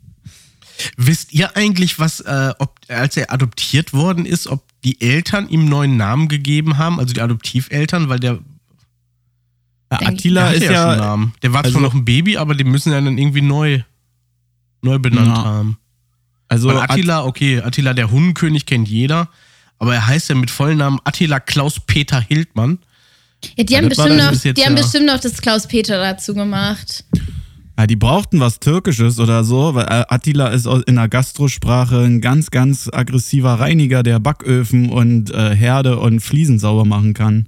[0.96, 5.66] Wisst ihr eigentlich, was, äh, ob, als er adoptiert worden ist, ob die Eltern ihm
[5.66, 8.38] neuen Namen gegeben haben, also die Adoptiveltern, weil der,
[9.92, 11.34] Ja, Attila der ist ja, schon einen ja, Namen.
[11.42, 13.82] Der war also- zwar noch ein Baby, aber den müssen ja dann irgendwie neu,
[14.82, 15.44] neu benannt Ja.
[15.44, 15.78] haben.
[16.48, 19.28] also Weil At- Attila, okay, Attila der Hundenkönig kennt jeder,
[19.78, 22.78] aber er heißt ja mit vollen Namen Attila Klaus-Peter Hildmann.
[23.56, 27.04] Ja, die haben, bestimmt noch, die haben ja- bestimmt noch das Klaus-Peter dazu gemacht.
[27.82, 32.20] Ja, die brauchten was Türkisches oder so, weil äh, Attila ist in der Gastrosprache ein
[32.20, 37.46] ganz, ganz aggressiver Reiniger, der Backöfen und äh, Herde und Fliesen sauber machen kann.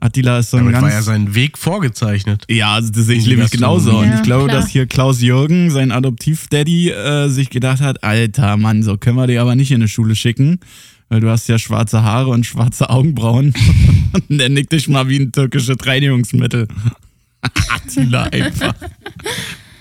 [0.00, 0.84] Attila ist so ein Damit ganz.
[0.86, 2.46] war ja sein Weg vorgezeichnet.
[2.48, 3.98] Ja, also das sehe ich nämlich genauso.
[3.98, 4.62] Und Ja, ich glaube, klar.
[4.62, 9.26] dass hier Klaus Jürgen, sein Adoptiv-Daddy, äh, sich gedacht hat, alter Mann, so können wir
[9.26, 10.60] dich aber nicht in eine Schule schicken,
[11.10, 13.52] weil du hast ja schwarze Haare und schwarze Augenbrauen.
[14.30, 16.68] und der nickt dich mal wie ein türkisches Reinigungsmittel.
[17.68, 18.72] Attila einfach.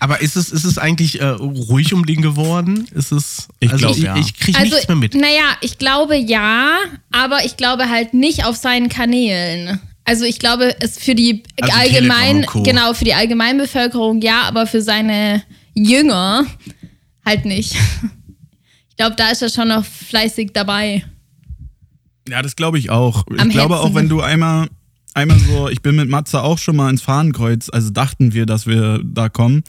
[0.04, 2.86] Aber ist es, ist es eigentlich äh, ruhig um den geworden?
[2.94, 3.48] Ist es.
[3.62, 4.18] Ich also glaub, ich, ja.
[4.18, 5.16] ich kriege Also, nichts mehr mit.
[5.16, 6.78] naja, ich glaube ja,
[7.14, 9.80] aber ich glaube halt nicht auf seinen Kanälen.
[10.04, 14.82] Also ich glaube, es für die Also allgemein, genau, für die Allgemeinbevölkerung ja, aber für
[14.82, 15.42] seine
[15.74, 16.46] Jünger
[17.26, 17.76] halt nicht.
[18.90, 21.04] Ich glaube, da ist er schon noch fleißig dabei.
[22.30, 23.26] Ja, das glaube ich auch.
[23.40, 23.90] Am ich glaube Hetzen.
[23.90, 24.68] auch, wenn du einmal,
[25.14, 28.68] einmal so, ich bin mit Matze auch schon mal ins Fahnenkreuz, also dachten wir, dass
[28.68, 29.64] wir da kommen.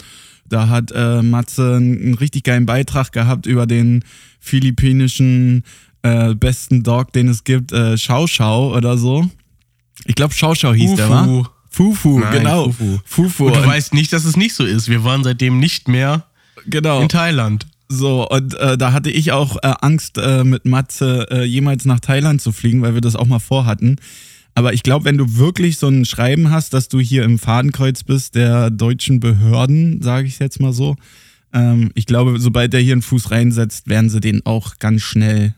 [0.47, 4.05] Da hat äh, Matze einen, richtig geilen Beitrag gehabt über den
[4.41, 5.65] philippinischen
[6.03, 9.29] äh, besten Dog, den es gibt, äh, Schau Schau oder so.
[10.05, 11.43] Ich glaube, Schau Schau hieß der, Fufu.
[11.45, 11.51] wa?
[11.71, 12.65] Fufu, Nein, genau.
[12.71, 12.99] Fufu.
[13.05, 13.47] Fufu.
[13.47, 14.89] Und du Und- weißt nicht, dass es nicht so ist.
[14.89, 16.25] Wir waren seitdem nicht mehr
[16.67, 17.01] genau.
[17.01, 17.67] in Thailand.
[17.89, 22.01] So, und äh, da hatte ich auch äh, Angst, äh, mit Matze äh, jemals nach
[22.01, 23.97] Thailand zu fliegen, weil wir das auch mal vorhatten.
[24.55, 28.05] Aber ich glaube, wenn du wirklich so ein Schreiben hast, dass du hier im Fadenkreuz
[28.05, 30.97] bist der deutschen Behörden, sage ich jetzt mal so,
[31.53, 35.55] ähm, ich glaube, sobald der hier einen Fuß reinsetzt, werden sie den auch ganz schnell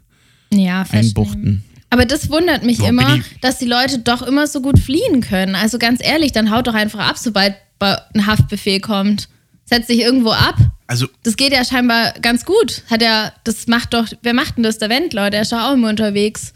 [0.52, 1.62] Ja, einbuchten.
[1.90, 5.54] Aber das wundert mich So, immer, dass die Leute doch immer so gut fliehen können.
[5.54, 9.28] Also ganz ehrlich, dann haut doch einfach ab, sobald ein Haftbefehl kommt.
[9.66, 10.56] Setzt sich irgendwo ab.
[10.86, 12.82] Also, Das geht ja scheinbar ganz gut.
[12.88, 14.78] Hat er, das macht doch, wer macht denn das?
[14.78, 16.52] Der Wendler, der ist doch auch immer unterwegs.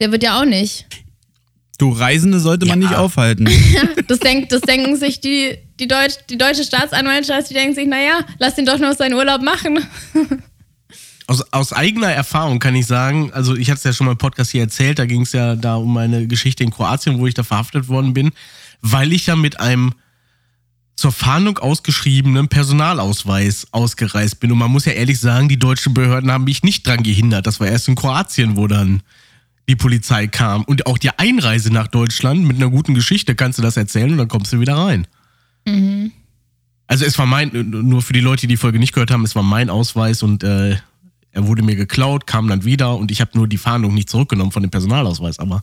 [0.00, 0.86] Der wird ja auch nicht.
[1.78, 2.88] Du Reisende sollte man Ja.
[2.88, 3.48] nicht aufhalten.
[4.08, 8.20] Das, denkt, das denken sich die, die, Deutsch, die deutsche Staatsanwaltschaft, die denken sich, naja,
[8.38, 9.80] lass ihn doch noch seinen Urlaub machen.
[11.26, 14.18] aus, aus eigener Erfahrung kann ich sagen, also ich hatte es ja schon mal im
[14.18, 17.34] Podcast hier erzählt, da ging es ja da um meine Geschichte in Kroatien, wo ich
[17.34, 18.30] da verhaftet worden bin,
[18.80, 19.92] weil ich ja mit einem
[20.94, 24.52] zur Fahndung ausgeschriebenen Personalausweis ausgereist bin.
[24.52, 27.46] Und man muss ja ehrlich sagen, die deutschen Behörden haben mich nicht dran gehindert.
[27.46, 29.02] Das war erst in Kroatien, wo dann
[29.68, 30.62] die Polizei kam.
[30.64, 34.18] Und auch die Einreise nach Deutschland mit einer guten Geschichte kannst du das erzählen und
[34.18, 35.06] dann kommst du wieder rein.
[36.86, 39.34] Also es war mein, nur für die Leute, die die Folge nicht gehört haben, es
[39.34, 40.76] war mein Ausweis und äh,
[41.32, 44.52] er wurde mir geklaut, kam dann wieder und ich habe nur die Fahndung nicht zurückgenommen
[44.52, 45.38] von dem Personalausweis.
[45.38, 45.62] Aber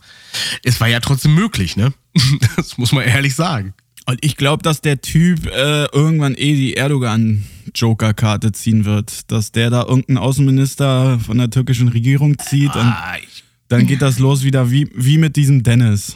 [0.63, 1.93] es war ja trotzdem möglich, ne?
[2.55, 3.73] Das muss man ehrlich sagen.
[4.05, 9.31] Und ich glaube, dass der Typ äh, irgendwann eh die Erdogan-Joker-Karte ziehen wird.
[9.31, 13.42] Dass der da irgendeinen Außenminister von der türkischen Regierung zieht und Ah, ich,
[13.73, 16.15] dann geht das los wieder wie, wie mit diesem Dennis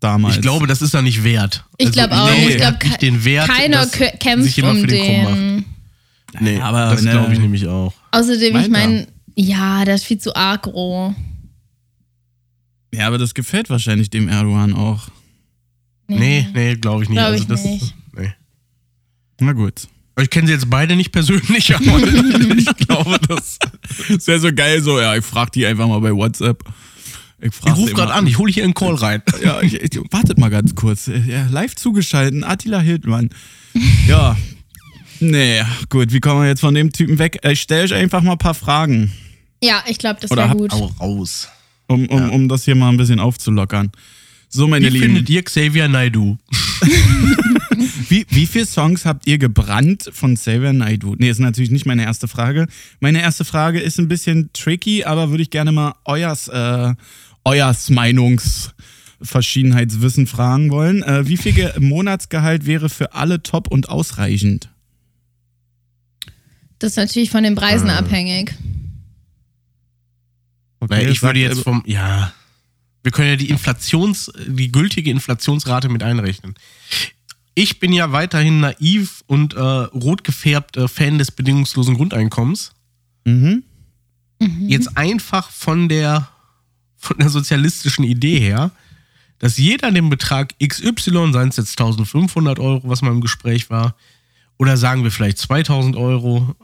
[0.00, 0.36] damals.
[0.36, 1.64] ich glaube, das ist er nicht wert.
[1.76, 2.48] Ich glaube auch nee.
[2.48, 5.64] Ich glaube, nicht den Wert, keiner kämpft sich jemand um für den den.
[6.40, 7.94] Nee, aber das glaube ich nämlich auch.
[8.10, 11.14] Außerdem, Meint ich meine, ja, der ist viel zu agro.
[12.92, 15.08] Ja, aber das gefällt wahrscheinlich dem Erdogan auch.
[16.08, 17.18] Nee, nee, glaube ich nicht.
[17.18, 17.94] Glaub also ich das, nicht.
[18.16, 18.32] Nee.
[19.40, 19.86] Na gut.
[20.20, 22.02] Ich kenne sie jetzt beide nicht persönlich, aber
[22.56, 23.58] ich glaube, das.
[24.08, 26.62] Das wäre so geil, so, ja, ich frag die einfach mal bei WhatsApp.
[27.40, 29.22] Ich, Ich rufe gerade an, ich hole hier einen Call rein.
[29.44, 31.06] Ja, ich, ich, wartet mal ganz kurz.
[31.06, 33.30] Ja, live zugeschalten, Attila Hildmann.
[34.08, 34.36] Ja.
[35.20, 37.38] Nee, gut, wie kommen wir jetzt von dem Typen weg?
[37.44, 39.12] Ich stelle euch einfach mal ein paar Fragen,
[39.62, 40.72] Ja, ich glaube, das wäre gut.
[40.72, 41.48] Au raus.
[41.88, 42.28] um, um, Ja.
[42.28, 43.90] um das hier mal ein bisschen aufzulockern.
[44.48, 46.38] So, meine Wie Lieben, findet ihr Xavier Naidu?
[48.08, 51.14] wie, wie viele Songs habt ihr gebrannt von Xavier Naidoo?
[51.18, 52.66] Nee, ist natürlich nicht meine erste Frage.
[53.00, 56.94] Meine erste Frage ist ein bisschen tricky, aber würde ich gerne mal euers, äh,
[57.48, 61.02] euers Meinungsverschiedenheitswissen fragen wollen.
[61.02, 64.70] Äh, wie viel Ge Monatsgehalt wäre für alle top und ausreichend?
[66.78, 67.92] Das ist natürlich von den Preisen Äh.
[67.92, 68.54] abhängig.
[70.80, 72.32] Okay, ich würde jetzt vom, ja,
[73.02, 76.54] wir können ja die Inflations, die gültige Inflationsrate mit einrechnen.
[77.54, 82.70] Ich bin ja weiterhin naiv und äh, rot gefärbt äh, Fan des bedingungslosen Grundeinkommens.
[83.24, 83.64] Mhm.
[84.68, 86.28] Jetzt einfach von der,
[86.98, 88.70] von der sozialistischen Idee her,
[89.38, 93.94] dass jeder den Betrag XY, seien es jetzt 1500 Euro, was mal im Gespräch war,
[94.58, 96.54] oder sagen wir vielleicht 2000 Euro,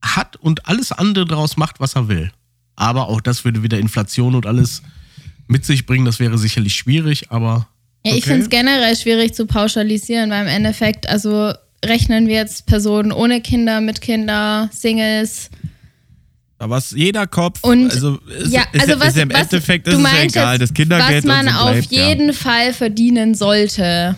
[0.00, 2.30] hat und alles andere daraus macht, was er will.
[2.76, 4.82] Aber auch das würde wieder Inflation und alles
[5.48, 6.04] mit sich bringen.
[6.04, 7.68] Das wäre sicherlich schwierig, aber
[8.04, 8.30] Ja, ich Okay.
[8.30, 11.52] finde es generell schwierig zu pauschalisieren, weil im Endeffekt, also
[11.84, 15.50] rechnen wir jetzt Personen ohne Kinder, mit Kinder, Singles.
[16.68, 19.94] Was jeder Kopf, Und also ist, ja, ist, also was, ist im was Endeffekt ist
[19.94, 24.16] es ja egal, das Kindergeld was man so auf bleibt, jeden Fall verdienen sollte.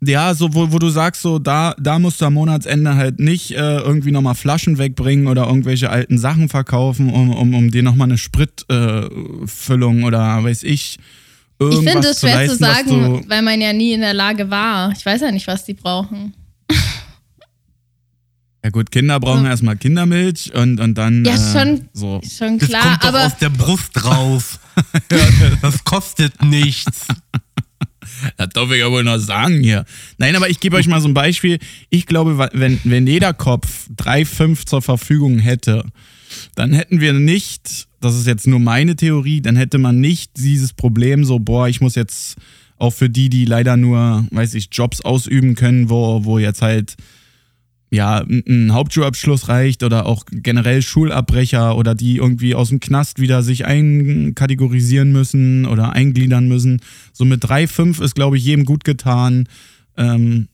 [0.00, 3.50] Ja, so wo, wo du sagst, so da, da musst du am Monatsende halt nicht
[3.50, 8.06] äh, irgendwie nochmal Flaschen wegbringen oder irgendwelche alten Sachen verkaufen, um, um, um dir nochmal
[8.06, 10.98] eine Spritfüllung äh, oder weiß ich.
[11.60, 14.48] Ich Irgendwas finde es schwer zu leisten, sagen, weil man ja nie in der Lage
[14.48, 14.92] war.
[14.96, 16.32] Ich weiß ja nicht, was die brauchen.
[18.64, 19.50] Ja gut, Kinder brauchen Ja.
[19.50, 21.24] erstmal Kindermilch und, und dann.
[21.24, 21.88] Ja, äh, schon.
[21.92, 22.20] So.
[22.22, 24.58] Ist schon das klar, kommt doch aber aus der Brust raus.
[25.62, 27.06] das kostet nichts.
[28.36, 29.84] Das darf ich ja wohl noch sagen hier.
[30.16, 31.58] Nein, aber ich gebe euch mal so ein Beispiel.
[31.90, 35.84] Ich glaube, wenn, wenn jeder Kopf 3,5 zur Verfügung hätte,
[36.54, 40.72] dann hätten wir nicht, das ist jetzt nur meine Theorie, dann hätte man nicht dieses
[40.72, 42.36] Problem so, boah, ich muss jetzt
[42.78, 46.96] auch für die, die leider nur, weiß ich, Jobs ausüben können, wo, wo jetzt halt
[47.90, 53.42] ja, ein Hauptschulabschluss reicht oder auch generell Schulabbrecher oder die irgendwie aus dem Knast wieder
[53.42, 56.80] sich einkategorisieren müssen oder eingliedern müssen.
[57.12, 59.48] So mit 3, 5 ist, glaube ich, jedem gut getan.
[59.96, 60.48] Ähm,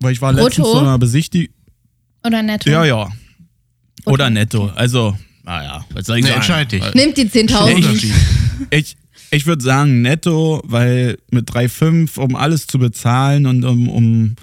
[0.00, 0.44] Weil ich war Brutto?
[0.46, 1.54] letztens zu einer Besichtigung.
[2.24, 2.70] Oder netto?
[2.70, 3.08] Ja, ja.
[4.04, 4.34] Oder Okay.
[4.34, 4.66] netto.
[4.74, 6.40] Also, naja, was soll ich Nee, sagen?
[6.40, 6.94] entscheid dich.
[6.94, 7.74] Nimmt die 10.000.
[7.74, 8.12] Unterschied.
[8.70, 8.96] Ich,
[9.30, 14.36] ich würde sagen netto, weil mit 3,5, um alles zu bezahlen und um, um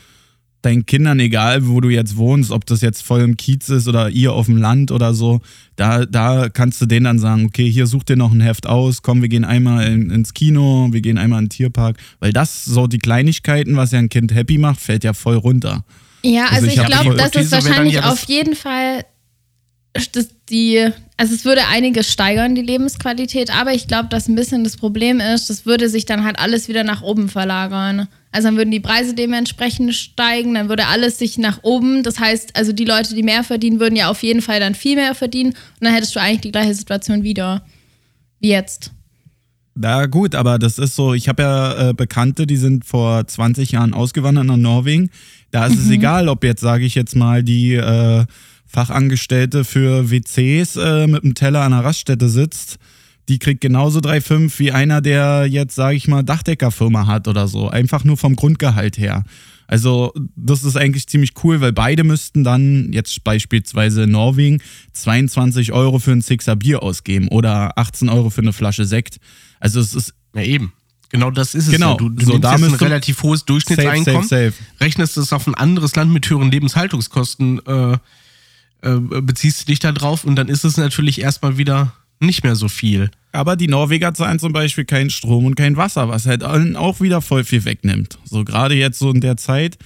[0.66, 4.10] deinen Kindern, egal wo du jetzt wohnst, ob das jetzt voll im Kiez ist oder
[4.10, 5.42] ihr auf dem Land oder so,
[5.76, 9.02] da, da kannst du denen dann sagen, okay, hier such dir noch ein Heft aus,
[9.02, 12.66] komm, wir gehen einmal in, ins Kino, wir gehen einmal in den Tierpark, weil das
[12.66, 15.84] so die Kleinigkeiten, was ja ein Kind happy macht, fällt ja voll runter.
[16.24, 19.06] Ja, Also also, ich ich glaube, das ist wahrscheinlich auf jeden Fall
[20.12, 24.64] das, die, also es würde einiges steigern, die Lebensqualität, aber ich glaube, dass ein bisschen
[24.64, 28.08] das Problem ist, das würde sich dann halt alles wieder nach oben verlagern.
[28.36, 32.58] Also dann würden die Preise dementsprechend steigen, dann würde alles sich nach oben, das heißt,
[32.58, 35.52] also die Leute, die mehr verdienen, würden ja auf jeden Fall dann viel mehr verdienen
[35.52, 37.66] und dann hättest du eigentlich die gleiche Situation wieder
[38.42, 38.92] wie jetzt.
[39.74, 43.72] Na gut, aber das ist so, ich habe ja äh, Bekannte, die sind vor 20
[43.72, 45.12] Jahren ausgewandert nach Norwegen.
[45.52, 48.26] Da ist es egal, ob jetzt, sage ich jetzt mal, die äh,
[48.66, 52.80] Fachangestellte für WCs äh, mit einem Teller an der Raststätte sitzt.
[53.28, 57.70] Die kriegt genauso 3,5 wie einer, der jetzt, sage ich mal, Dachdeckerfirma hat oder so.
[57.70, 59.24] Einfach nur vom Grundgehalt her.
[59.68, 64.62] Also, das ist eigentlich ziemlich cool, weil beide müssten dann, jetzt beispielsweise in Norwegen,
[64.94, 69.18] 22 Euro für ein Sixer Bier ausgeben oder 18 Euro für eine Flasche Sekt.
[69.60, 70.74] Also, es ist Ja, eben.
[71.10, 71.92] Genau das ist es Genau.
[71.92, 71.98] ja.
[71.98, 75.96] Du, du So, nimmst ein relativ hohes Durchschnittseinkommen, Safe, safe, rechnest es auf ein anderes
[75.96, 77.94] Land mit höheren Lebenshaltungskosten, äh,
[78.82, 82.56] äh, beziehst du dich da drauf und dann ist es natürlich erstmal wieder nicht mehr
[82.56, 83.12] so viel.
[83.32, 87.02] Aber die Norweger zahlen zum Beispiel keinen Strom und kein Wasser, was halt allen auch
[87.02, 88.18] wieder voll viel wegnimmt.
[88.24, 89.78] So gerade jetzt so in der Zeit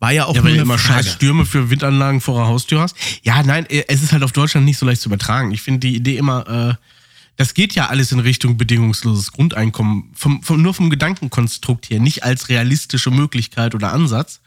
[0.00, 1.04] war ja auch Ja, nur eine immer Frage.
[1.04, 2.96] scheiß Stürme für Windanlagen vor der Haustür hast.
[3.22, 5.52] Ja, nein, äh, es ist halt auf Deutschland nicht so leicht zu übertragen.
[5.52, 6.74] Ich finde die Idee immer, äh,
[7.36, 10.10] das geht ja alles in Richtung bedingungsloses Grundeinkommen.
[10.14, 14.40] Vom, vom, nur vom Gedankenkonstrukt her, nicht als realistische Möglichkeit oder Ansatz.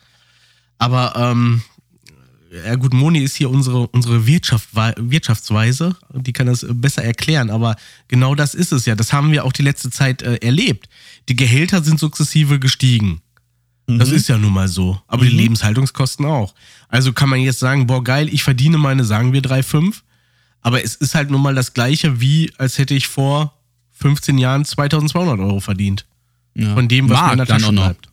[0.77, 1.61] Aber, ähm,
[2.65, 7.77] ja gut, Moni ist hier unsere, unsere Wirtschaft, Wirtschaftsweise, die kann das besser erklären, aber
[8.09, 8.95] genau das ist es ja.
[8.95, 10.89] Das haben wir auch die letzte Zeit äh, erlebt.
[11.29, 13.21] Die Gehälter sind sukzessive gestiegen.
[13.87, 15.01] Das ist ja nun mal so.
[15.07, 16.53] Aber die Lebenshaltungskosten auch.
[16.87, 20.01] Also kann man jetzt sagen, boah, geil, ich verdiene meine, sagen wir 3,5.
[20.61, 23.53] Aber es ist halt nun mal das Gleiche, wie als hätte ich vor
[23.91, 26.05] 15 Jahren 2200 Euro verdient.
[26.55, 26.73] Ja.
[26.73, 28.09] Von dem, was mir in der Mark Tasche bleibt.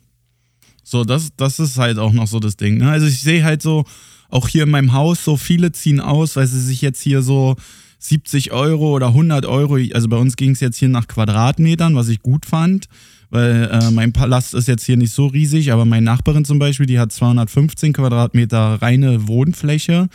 [0.82, 2.78] So, das, das ist halt auch noch so das Ding.
[2.78, 2.90] Ne?
[2.90, 3.84] Also ich sehe halt so,
[4.28, 7.56] auch hier in meinem Haus, so viele ziehen aus, weil sie sich jetzt hier so
[7.98, 12.08] 70 Euro oder 100 Euro, also bei uns ging es jetzt hier nach Quadratmetern, was
[12.08, 12.86] ich gut fand,
[13.30, 16.86] weil äh, mein Palast ist jetzt hier nicht so riesig, aber meine Nachbarin zum Beispiel,
[16.86, 20.08] die hat 215 Quadratmeter reine Wohnfläche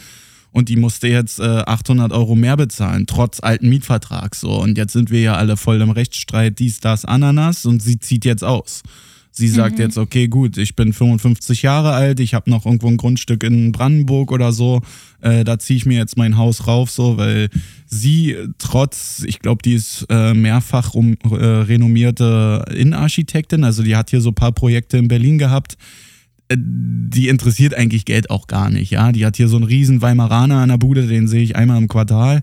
[0.52, 4.40] und die musste jetzt äh, 800 Euro mehr bezahlen, trotz alten Mietvertrags.
[4.40, 4.62] So.
[4.62, 8.24] Und jetzt sind wir ja alle voll im Rechtsstreit, dies, das, Ananas und sie zieht
[8.24, 8.84] jetzt aus.
[9.36, 12.98] Sie sagt jetzt, okay, gut, ich bin 55 Jahre alt, ich habe noch irgendwo ein
[12.98, 14.82] Grundstück in Brandenburg oder so,
[15.22, 17.50] äh, da ziehe ich mir jetzt mein Haus rauf, so, weil
[17.88, 23.96] sie äh, trotz, ich glaube, die ist äh, mehrfach um, äh, renommierte Innenarchitektin, also die
[23.96, 25.78] hat hier so ein paar Projekte in Berlin gehabt,
[26.50, 29.12] äh, die interessiert eigentlich Geld auch gar nicht, ja.
[29.12, 31.88] Die hat hier so einen riesen Weimaraner an der Bude, den sehe ich einmal im
[31.88, 32.42] Quartal.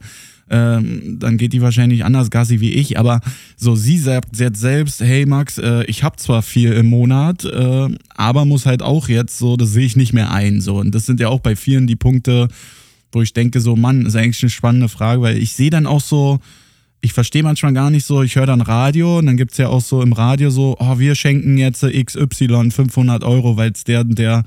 [0.53, 3.21] Ähm, dann geht die wahrscheinlich anders Gassi wie ich, aber
[3.57, 7.89] so sie sagt jetzt selbst, hey Max, äh, ich habe zwar viel im Monat, äh,
[8.17, 10.61] aber muss halt auch jetzt so, das sehe ich nicht mehr ein.
[10.61, 10.79] So.
[10.79, 12.49] Und das sind ja auch bei vielen die Punkte,
[13.13, 16.01] wo ich denke, so, Mann, ist eigentlich eine spannende Frage, weil ich sehe dann auch
[16.01, 16.41] so,
[17.01, 19.81] ich verstehe manchmal gar nicht so, ich höre dann Radio und dann gibt's ja auch
[19.81, 24.45] so im Radio so, oh, wir schenken jetzt XY 500 Euro, weil es der, der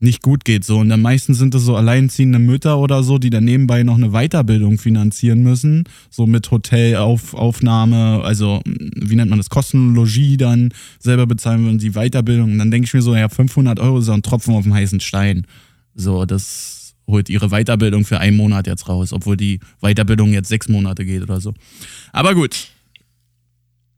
[0.00, 0.78] nicht gut geht so.
[0.78, 4.10] Und dann meistens sind es so alleinziehende Mütter oder so, die dann nebenbei noch eine
[4.10, 11.64] Weiterbildung finanzieren müssen, so mit Hotelaufnahme, also wie nennt man das, Kostenlogie dann selber bezahlen
[11.64, 12.52] würden, die Weiterbildung.
[12.52, 15.00] Und dann denke ich mir so, ja, 500 Euro ist ein Tropfen auf dem heißen
[15.00, 15.46] Stein.
[15.94, 20.68] So, das holt ihre Weiterbildung für einen Monat jetzt raus, obwohl die Weiterbildung jetzt sechs
[20.68, 21.54] Monate geht oder so.
[22.12, 22.68] Aber gut,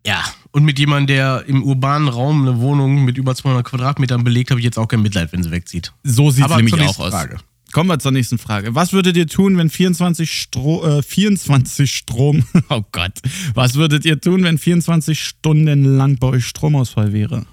[0.06, 4.50] Ja, und mit jemandem, der im urbanen Raum eine Wohnung mit über 200 Quadratmetern belegt,
[4.50, 5.92] habe ich jetzt auch kein Mitleid, wenn sie wegzieht.
[6.02, 7.10] So sieht es nämlich auch aus.
[7.10, 7.38] Frage.
[7.72, 8.74] Kommen wir zur nächsten Frage.
[8.74, 13.12] Was würdet ihr tun, wenn 24, Stro äh, 24 Strom, oh Gott,
[13.54, 17.46] was würdet ihr tun, wenn 24 Stunden lang bei euch Stromausfall wäre?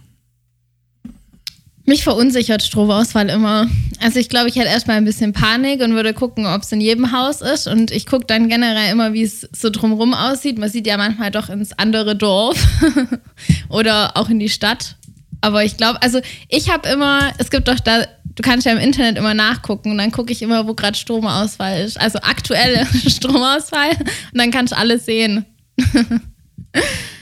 [1.88, 3.70] Mich verunsichert Stromausfall immer.
[4.02, 6.82] Also ich glaube, ich hätte erstmal ein bisschen Panik und würde gucken, ob es in
[6.82, 7.66] jedem Haus ist.
[7.66, 10.58] Und ich gucke dann generell immer, wie es so drumrum aussieht.
[10.58, 12.62] Man sieht ja manchmal doch ins andere Dorf
[13.70, 14.98] oder auch in die Stadt.
[15.40, 16.20] Aber ich glaube, also
[16.50, 18.02] ich habe immer, es gibt doch da,
[18.36, 21.86] du kannst ja im Internet immer nachgucken und dann gucke ich immer, wo gerade Stromausfall
[21.86, 21.98] ist.
[21.98, 25.46] Also aktuelle Stromausfall und dann kannst du alles sehen.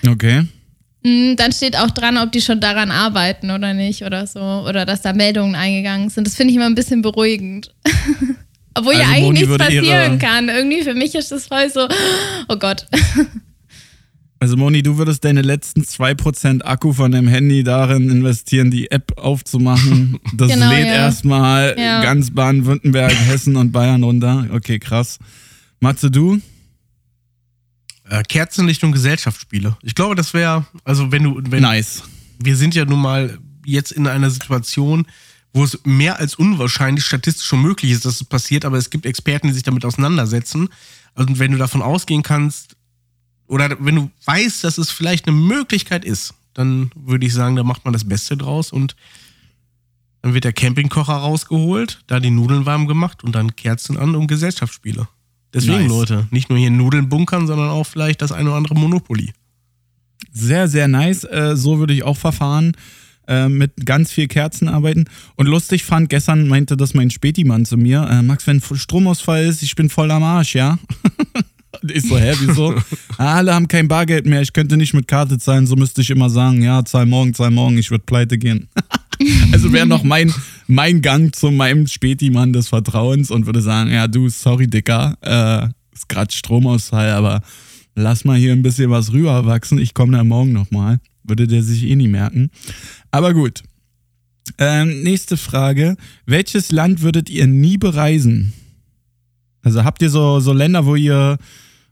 [0.08, 0.46] Okay.
[1.06, 4.40] Mm, Dann steht auch dran, ob die schon daran arbeiten oder nicht oder so.
[4.40, 6.26] Oder dass da Meldungen eingegangen sind.
[6.26, 7.74] Das finde ich immer ein bisschen beruhigend.
[8.78, 10.50] Obwohl ja Also eigentlich Moni nichts passieren kann.
[10.50, 11.88] Irgendwie für mich ist das voll so,
[12.50, 12.88] oh Gott.
[14.38, 19.14] Also Moni, du würdest deine letzten 2% Akku von dem Handy darin investieren, die App
[19.18, 20.20] aufzumachen.
[20.36, 20.94] Das Genau, lädt ja.
[20.94, 22.02] erstmal Ja.
[22.04, 24.46] ganz Baden-Württemberg, Hessen und Bayern runter.
[24.54, 25.20] Okay, krass.
[25.80, 26.40] Matze, du?
[28.10, 29.78] Äh, Kerzenlichtung Gesellschaftsspiele.
[29.82, 32.04] Ich glaube, das wäre, also wenn du, wenn, Nice.
[32.40, 35.08] wir sind ja nun mal jetzt in einer Situation,
[35.54, 39.06] wo es mehr als unwahrscheinlich statistisch schon möglich ist, dass es passiert, aber es gibt
[39.06, 40.70] Experten, die sich damit auseinandersetzen.
[41.16, 42.76] Und wenn du davon ausgehen kannst,
[43.48, 47.64] oder wenn du weißt, dass es vielleicht eine Möglichkeit ist, dann würde ich sagen, da
[47.64, 48.96] macht man das Beste draus und
[50.22, 54.28] dann wird der Campingkocher rausgeholt, da die Nudeln warm gemacht und dann Kerzen an und
[54.28, 55.08] Gesellschaftsspiele.
[55.56, 55.90] Deswegen, Nice.
[55.90, 59.32] Leute, nicht nur hier Nudeln bunkern, sondern auch vielleicht das eine oder andere Monopoly.
[60.32, 61.24] Sehr, sehr nice.
[61.24, 62.74] Äh, so würde ich auch verfahren.
[63.28, 65.06] Äh, mit ganz viel Kerzen arbeiten.
[65.36, 69.64] Und lustig fand, gestern meinte das mein Spätimann zu mir, äh, Max, wenn Stromausfall ist,
[69.64, 70.78] ich bin voll am Arsch, ja?
[71.82, 72.76] Und ich so, hä, wieso?
[73.18, 76.30] alle haben kein Bargeld mehr, ich könnte nicht mit Karte zahlen, so müsste ich immer
[76.30, 78.68] sagen, ja, zahl morgen, zahl morgen, ich würde pleite gehen.
[79.52, 80.34] also wäre noch mein,
[80.68, 85.70] mein Gang zu meinem Spätimann des Vertrauens und würde sagen, ja, du, sorry, Dicker, äh,
[85.94, 87.42] ist gerade Stromausfall, aber
[87.96, 91.00] lass mal hier ein bisschen was rüberwachsen, ich komme dann morgen nochmal.
[91.24, 92.52] Würde der sich eh nie merken.
[93.10, 93.64] Aber gut.
[94.60, 95.98] Ähm, nächste Frage.
[96.28, 98.54] Welches Land würdet ihr nie bereisen?
[99.64, 101.40] Also habt ihr so, so Länder, wo ihr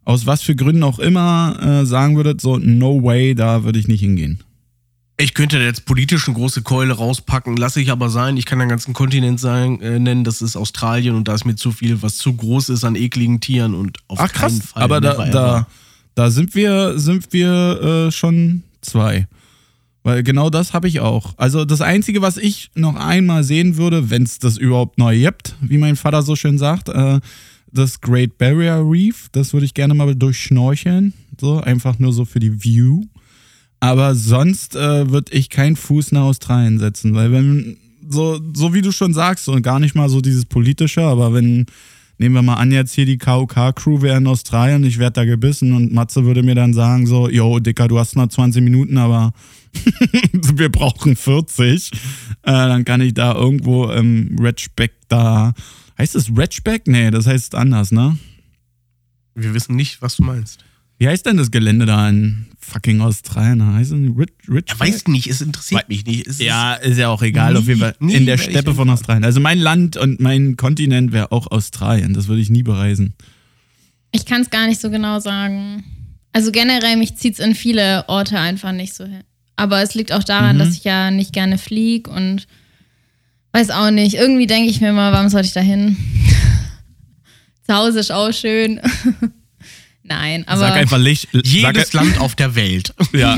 [0.05, 3.87] aus was für Gründen auch immer äh, sagen würdet, so no way, da würde ich
[3.87, 4.43] nicht hingehen.
[5.17, 8.35] Ich könnte jetzt politisch eine große Keule rauspacken, lasse ich aber sein.
[8.35, 11.55] Ich kann einen ganzen Kontinent sein, äh, nennen, das ist Australien und da ist mir
[11.55, 14.83] zu viel, was zu groß ist an ekligen Tieren und auf Ach krass, keinen Fall.
[14.83, 15.67] aber da, da,
[16.15, 19.27] da sind wir, sind wir äh, schon zwei.
[20.01, 21.33] Weil genau das habe ich auch.
[21.37, 25.55] Also das Einzige, was ich noch einmal sehen würde, wenn es das überhaupt neu gibt,
[25.61, 27.19] wie mein Vater so schön sagt, äh,
[27.71, 31.13] das Great Barrier Reef, das würde ich gerne mal durchschnorcheln.
[31.39, 33.05] So, einfach nur so für die View.
[33.83, 37.75] Aber sonst äh, würde ich keinen Fuß nach Australien setzen, weil wenn,
[38.07, 41.65] so, so wie du schon sagst, und gar nicht mal so dieses politische, aber wenn,
[42.17, 45.73] nehmen wir mal an, jetzt hier die KOK-Crew wäre in Australien, ich werde da gebissen
[45.73, 49.33] und Matze würde mir dann sagen so, yo, Dicker, du hast noch 20 Minuten, aber
[50.31, 51.91] wir brauchen 40.
[51.91, 51.97] Äh,
[52.43, 55.51] dann kann ich da irgendwo im Redback da,
[55.97, 56.87] heißt es Redback?
[56.87, 58.17] Nee, das heißt anders, ne?
[59.35, 60.63] Wir wissen nicht, was du meinst.
[60.99, 63.65] Wie heißt denn das Gelände da in fucking Australien?
[63.73, 66.27] Heißt es Rich, Rich Er weiß nicht, es interessiert mich nicht.
[66.27, 67.95] Es Ja, ist ja auch egal, Nie, auf jeden Fall.
[67.99, 68.89] nie in der Steppe von.
[68.89, 69.23] Australien.
[69.25, 72.13] Also mein Land und mein Kontinent wäre auch Australien.
[72.13, 73.15] Das würde ich nie bereisen.
[74.11, 75.83] Ich kann es gar nicht so genau sagen.
[76.31, 79.23] Also generell, mich zieht es in viele Orte einfach nicht so hin.
[79.55, 80.59] Aber es liegt auch daran, Mhm.
[80.59, 82.47] dass ich ja nicht gerne fliege und
[83.51, 84.15] weiß auch nicht.
[84.15, 85.97] Irgendwie denke ich mir mal, warum sollte ich da hin?
[87.67, 88.79] Zu Hause ist auch schön.
[90.03, 91.29] Nein, aber sag einfach Licht.
[91.31, 92.93] Jedes sag, Land auf der Welt.
[93.13, 93.37] Ja.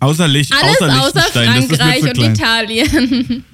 [0.00, 0.52] Außer Licht.
[0.52, 2.34] alles außer außer Frankreich und klein.
[2.34, 3.44] Italien.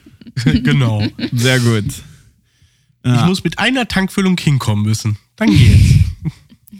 [0.64, 1.06] genau.
[1.32, 1.84] Sehr gut.
[1.86, 5.16] Ich Ja, muss mit einer Tankfüllung hinkommen müssen.
[5.36, 6.04] Dann geht's.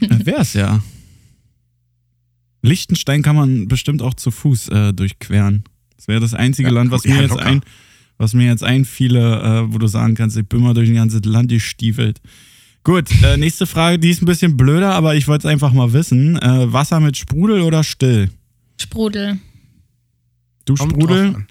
[0.26, 0.82] wär's ja.
[2.62, 5.64] Liechtenstein kann man bestimmt auch zu Fuß äh, durchqueren.
[5.96, 7.62] Das wäre das einzige Ja, Land, was ja, mir jetzt ein,
[8.18, 11.24] was mir jetzt einfiele, äh, wo du sagen kannst, ich bin mal durch ein ganzes
[11.24, 12.20] Land gestiefelt.
[12.82, 15.92] Gut, äh, nächste Frage, die ist ein bisschen blöder, aber ich wollte es einfach mal
[15.92, 16.36] wissen.
[16.40, 18.30] Äh, Wasser mit Sprudel oder still?
[18.80, 19.38] Sprudel.
[20.64, 21.26] Du Kommt Sprudel?
[21.26, 21.46] drauf an.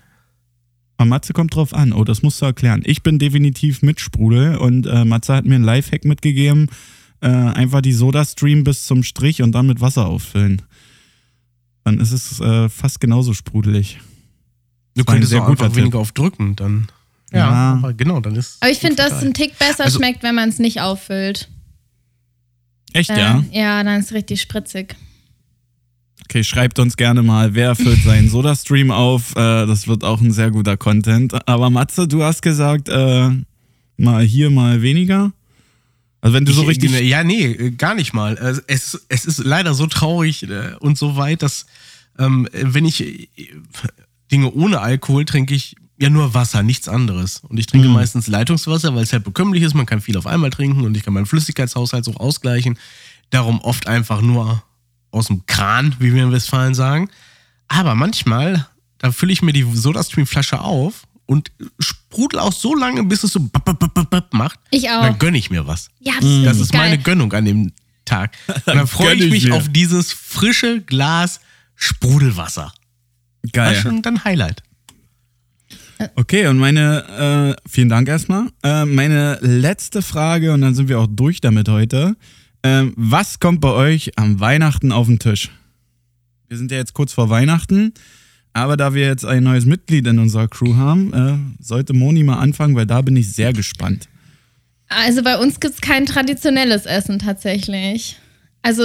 [0.98, 1.94] Ah, Matze kommt drauf an.
[1.94, 2.82] Oh, das musst du erklären.
[2.86, 6.68] Ich bin definitiv mit Sprudel und äh, Matze hat mir einen Lifehack mitgegeben.
[7.22, 10.62] Äh, einfach die Soda-Stream bis zum Strich und dann mit Wasser auffüllen.
[11.84, 14.00] Dann ist es äh, fast genauso sprudelig.
[14.96, 15.78] Du könntest sehr auch einfach Tipp.
[15.78, 16.88] weniger auf drücken, dann.
[17.32, 17.74] Ja.
[17.82, 18.58] aber genau, dann ist.
[18.60, 21.50] Aber ich finde, dass es ein Tick besser Also- schmeckt, wenn man es nicht auffüllt.
[22.94, 23.44] Echt, Äh, ja?
[23.52, 24.96] Ja, dann ist es richtig spritzig.
[26.26, 29.32] Okay, schreibt uns gerne mal, wer füllt seinen Soda-Stream auf.
[29.36, 31.48] Äh, das wird auch ein sehr guter Content.
[31.48, 33.30] Aber Matze, du hast gesagt, äh,
[33.98, 35.32] mal hier, mal weniger.
[36.22, 36.92] Also wenn du so Ich- richtig...
[37.02, 38.38] Ja, nee, äh, gar nicht mal.
[38.38, 41.66] Also Es, es ist leider so traurig äh, und so weit, dass
[42.20, 43.28] ähm, wenn ich äh,
[44.32, 47.42] Dinge ohne Alkohol trinke ich ja nur Wasser, nichts anderes.
[47.48, 47.94] Und ich trinke Mhm.
[47.96, 49.74] meistens Leitungswasser, weil es halt bekömmlich ist.
[49.76, 52.78] Man kann viel auf einmal trinken und ich kann meinen Flüssigkeitshaushalt so ausgleichen.
[53.32, 54.64] Darum oft einfach nur
[55.12, 57.10] aus dem Kran, wie wir in Westfalen sagen.
[57.68, 63.24] Aber manchmal, da fülle ich mir die Sodastream-Flasche auf und sprudel auch so lange, bis
[63.24, 64.60] es so bap, bap, bap, bap, macht.
[64.72, 65.02] Ich auch.
[65.04, 65.90] dann gönne ich mir was.
[66.00, 66.82] Ja, das, Das ist ist geil.
[66.82, 67.72] meine Gönnung an dem
[68.06, 68.36] Tag.
[68.48, 69.56] Und dann freue Gönn ich ich mich mir.
[69.56, 71.40] auf dieses frische Glas
[71.76, 72.74] Sprudelwasser.
[73.54, 73.76] Geil.
[73.82, 74.64] schon dann Highlight.
[76.16, 78.48] Okay, und meine, äh, vielen Dank erstmal.
[78.64, 82.16] Äh, meine letzte Frage, und dann sind wir auch durch damit heute.
[82.64, 85.50] Ähm, was kommt bei euch am Weihnachten auf den Tisch?
[86.48, 87.94] Wir sind ja jetzt kurz vor Weihnachten,
[88.54, 92.40] aber da wir jetzt ein neues Mitglied in unserer Crew haben, äh, sollte Moni mal
[92.40, 94.08] anfangen, weil da bin ich sehr gespannt.
[94.88, 98.18] Also bei uns gibt es kein traditionelles Essen tatsächlich.
[98.62, 98.84] Also-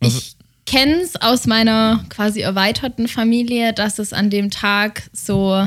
[0.00, 0.36] ich
[0.66, 5.66] kenne es aus meiner quasi erweiterten Familie, dass es an dem Tag so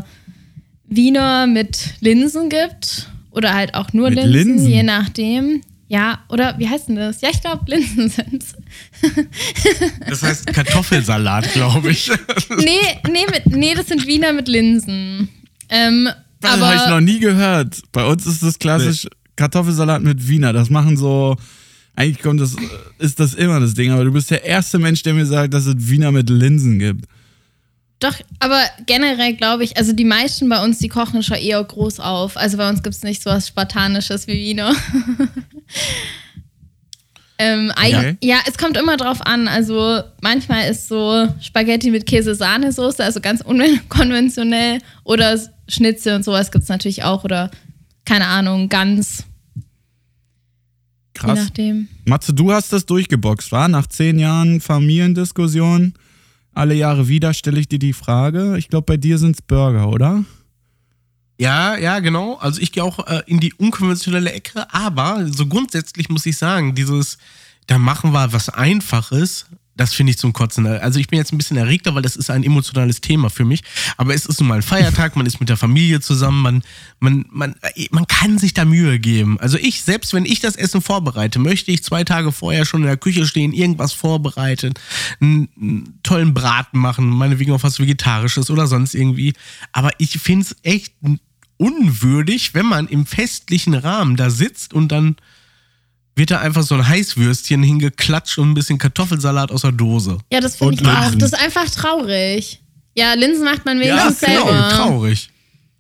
[0.90, 4.68] Wiener mit Linsen gibt oder halt auch nur Linsen, Linsen?
[4.68, 5.62] je nachdem.
[5.88, 7.22] Ja, oder wie heißt denn das?
[7.22, 8.54] Ja, ich glaube, Linsen sind's.
[10.08, 12.12] Das heißt Kartoffelsalat, glaube ich.
[12.58, 12.80] Nee,
[13.12, 15.30] nee, mit, nee, das sind Wiener mit Linsen.
[15.70, 16.10] Ähm,
[16.42, 17.82] Das habe ich noch nie gehört.
[17.92, 20.54] Bei uns ist das klassisch Kartoffelsalat mit Wiener.
[20.54, 21.36] Das machen so.
[21.96, 22.56] Eigentlich kommt das,
[23.00, 25.66] ist das immer das Ding, aber du bist der erste Mensch, der mir sagt, dass
[25.66, 27.06] es Wiener mit Linsen gibt.
[28.00, 32.00] Doch, aber generell glaube ich, also die meisten bei uns, die kochen schon eher groß
[32.00, 32.38] auf.
[32.38, 34.74] Also bei uns gibt es nicht so was Spartanisches wie Wiener.
[37.38, 38.16] ähm, Okay.
[38.22, 39.50] Ja, es kommt immer drauf an.
[39.50, 44.80] Also manchmal ist so Spaghetti mit Käse-Sahnesoße, also ganz unkonventionell.
[45.04, 45.38] Oder
[45.68, 47.26] Schnitzel und sowas gibt es natürlich auch.
[47.26, 47.52] Oder
[48.06, 49.26] keine Ahnung, Gans,
[49.56, 49.62] je
[51.14, 51.40] Krass.
[51.40, 51.88] nachdem.
[52.06, 53.68] Matze, du hast das durchgeboxt, war?
[53.68, 55.94] Nach zehn Jahren Familiendiskussion,
[56.54, 58.58] alle Jahre wieder stelle ich dir die Frage.
[58.58, 60.24] Ich glaube, bei dir sind es Burger, oder?
[61.40, 62.36] Ja, ja, genau.
[62.36, 66.76] Also ich gehe auch äh, in die unkonventionelle Ecke, aber so grundsätzlich muss ich sagen,
[66.76, 67.18] dieses,
[67.68, 69.46] da machen wir was Einfaches,
[69.80, 70.68] das finde ich zum Kotzen.
[70.68, 73.62] Also ich bin jetzt ein bisschen erregter, weil das ist ein emotionales Thema für mich.
[73.96, 76.64] Aber es ist nun mal ein Feiertag, man ist mit der Familie zusammen, man,
[77.00, 77.56] man, man,
[77.92, 79.40] man kann sich da Mühe geben.
[79.40, 82.88] Also ich, selbst wenn ich das Essen vorbereite, möchte ich zwei Tage vorher schon in
[82.88, 84.74] der Küche stehen, irgendwas vorbereiten,
[85.22, 89.34] einen, einen tollen Braten machen, meinetwegen auch was Vegetarisches oder sonst irgendwie.
[89.72, 90.94] Aber ich finde es echt
[91.56, 95.16] unwürdig, wenn man im festlichen Rahmen da sitzt und dann
[96.20, 100.20] wird da einfach so ein Heißwürstchen hingeklatscht und ein bisschen Kartoffelsalat aus der Dose.
[100.32, 101.16] Ja, das finde ich auch.
[101.16, 102.62] Das ist einfach traurig.
[102.96, 104.70] Ja, Linsen macht man wenigstens genau, selber.
[104.70, 105.30] traurig.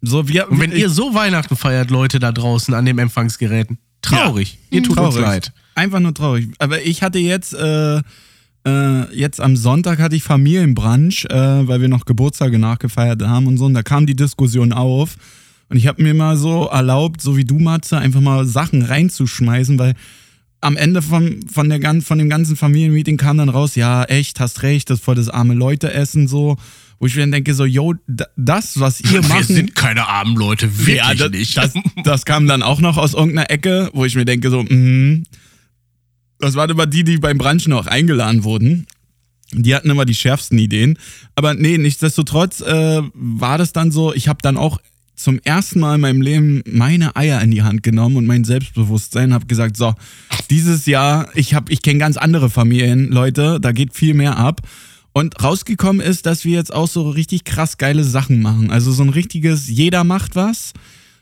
[0.01, 4.57] So, wir, Und wenn ihr so Weihnachten feiert, Leute da draußen an den Empfangsgeräten, traurig.
[4.71, 5.21] Ihr tut uns traurig.
[5.21, 5.51] leid.
[5.75, 6.47] Einfach nur traurig.
[6.57, 7.97] Aber ich hatte jetzt, äh,
[8.65, 13.57] äh, jetzt am Sonntag hatte ich Familienbrunch, äh, weil wir noch Geburtstage nachgefeiert haben und
[13.57, 13.65] so.
[13.65, 15.17] Und da kam die Diskussion auf.
[15.67, 19.77] Und ich habe mir mal so erlaubt, so wie du, Matze, einfach mal Sachen reinzuschmeißen,
[19.77, 19.95] weil
[20.61, 24.63] am Ende von, von, der, von dem ganzen Familienmeeting kam dann raus, ja, echt, hast
[24.63, 26.57] recht, das voll das arme Leute-Essen so.
[27.01, 27.93] Wo ich mir dann denke, so, yo,
[28.35, 29.45] das, was ihr Wir macht.
[29.45, 31.55] sind keine armen Leute, wirklich Ja, das, nicht.
[31.55, 35.23] Das, das kam dann auch noch aus irgendeiner Ecke, wo ich mir denke, so, mhm.
[36.39, 38.85] Das waren immer die, die beim Branchen auch eingeladen wurden.
[39.51, 40.97] Die hatten immer die schärfsten Ideen.
[41.35, 44.79] Aber nee, nichtsdestotrotz äh, war das dann so, ich habe dann auch
[45.19, 49.33] zum ersten Mal in meinem Leben meine Eier in die Hand genommen und mein Selbstbewusstsein,
[49.33, 49.93] habe gesagt, so,
[50.49, 54.61] dieses Jahr, ich, ich kenne ganz andere Familien, Leute, da geht viel mehr ab.
[55.11, 58.71] Und rausgekommen ist, dass wir jetzt auch so richtig krass geile Sachen machen.
[58.71, 60.71] Also so ein richtiges, jeder macht was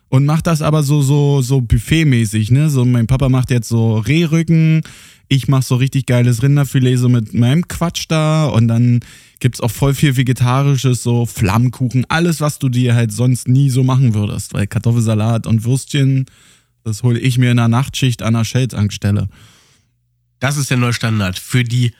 [0.09, 2.69] und macht das aber so, so, so buffetmäßig, ne?
[2.69, 4.81] So, mein Papa macht jetzt so Rehrücken,
[5.27, 8.99] ich mach so richtig geiles Rinderfilet so mit meinem Quatsch da und dann
[9.39, 13.83] gibt's auch voll viel Vegetarisches, so Flammkuchen, alles, was du dir halt sonst nie so
[13.83, 16.25] machen würdest, weil Kartoffelsalat und Würstchen,
[16.83, 19.27] das hole ich mir in der Nachtschicht an der Scheldtankstelle.
[20.39, 21.39] Das ist der neue Standard.
[21.39, 21.93] Für die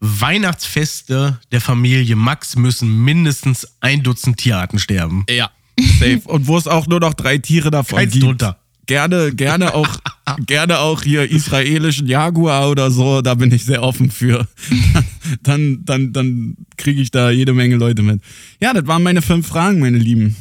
[0.00, 5.24] Weihnachtsfeste der Familie Max müssen mindestens ein Dutzend Tierarten sterben.
[5.28, 5.50] Ja.
[5.98, 6.22] Safe.
[6.24, 8.24] Und wo es auch nur noch drei Tiere davon Keins gibt.
[8.24, 8.59] drunter.
[8.90, 9.88] Gerne, gerne auch,
[10.46, 14.48] gerne auch hier israelischen Jaguar oder so, da bin ich sehr offen für.
[15.44, 18.20] Dann, dann, dann kriege ich da jede Menge Leute mit.
[18.60, 20.34] Ja, das waren meine fünf Fragen, meine Lieben.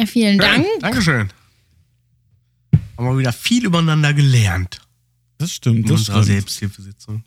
[0.00, 0.66] Ja, vielen Dank.
[0.80, 1.28] Dankeschön.
[2.96, 4.80] Haben wir wieder viel übereinander gelernt
[5.38, 6.38] Das stimmt, in das unserer stimmt.
[6.38, 7.22] Selbsthilfesitzung.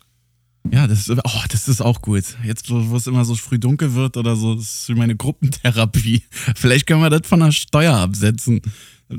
[0.70, 2.24] Ja, das ist, oh, das ist auch gut.
[2.44, 5.16] Jetzt, wo, wo es immer so früh dunkel wird oder so, das ist wie meine
[5.16, 6.22] Gruppentherapie.
[6.54, 8.60] Vielleicht können wir das von der Steuer absetzen.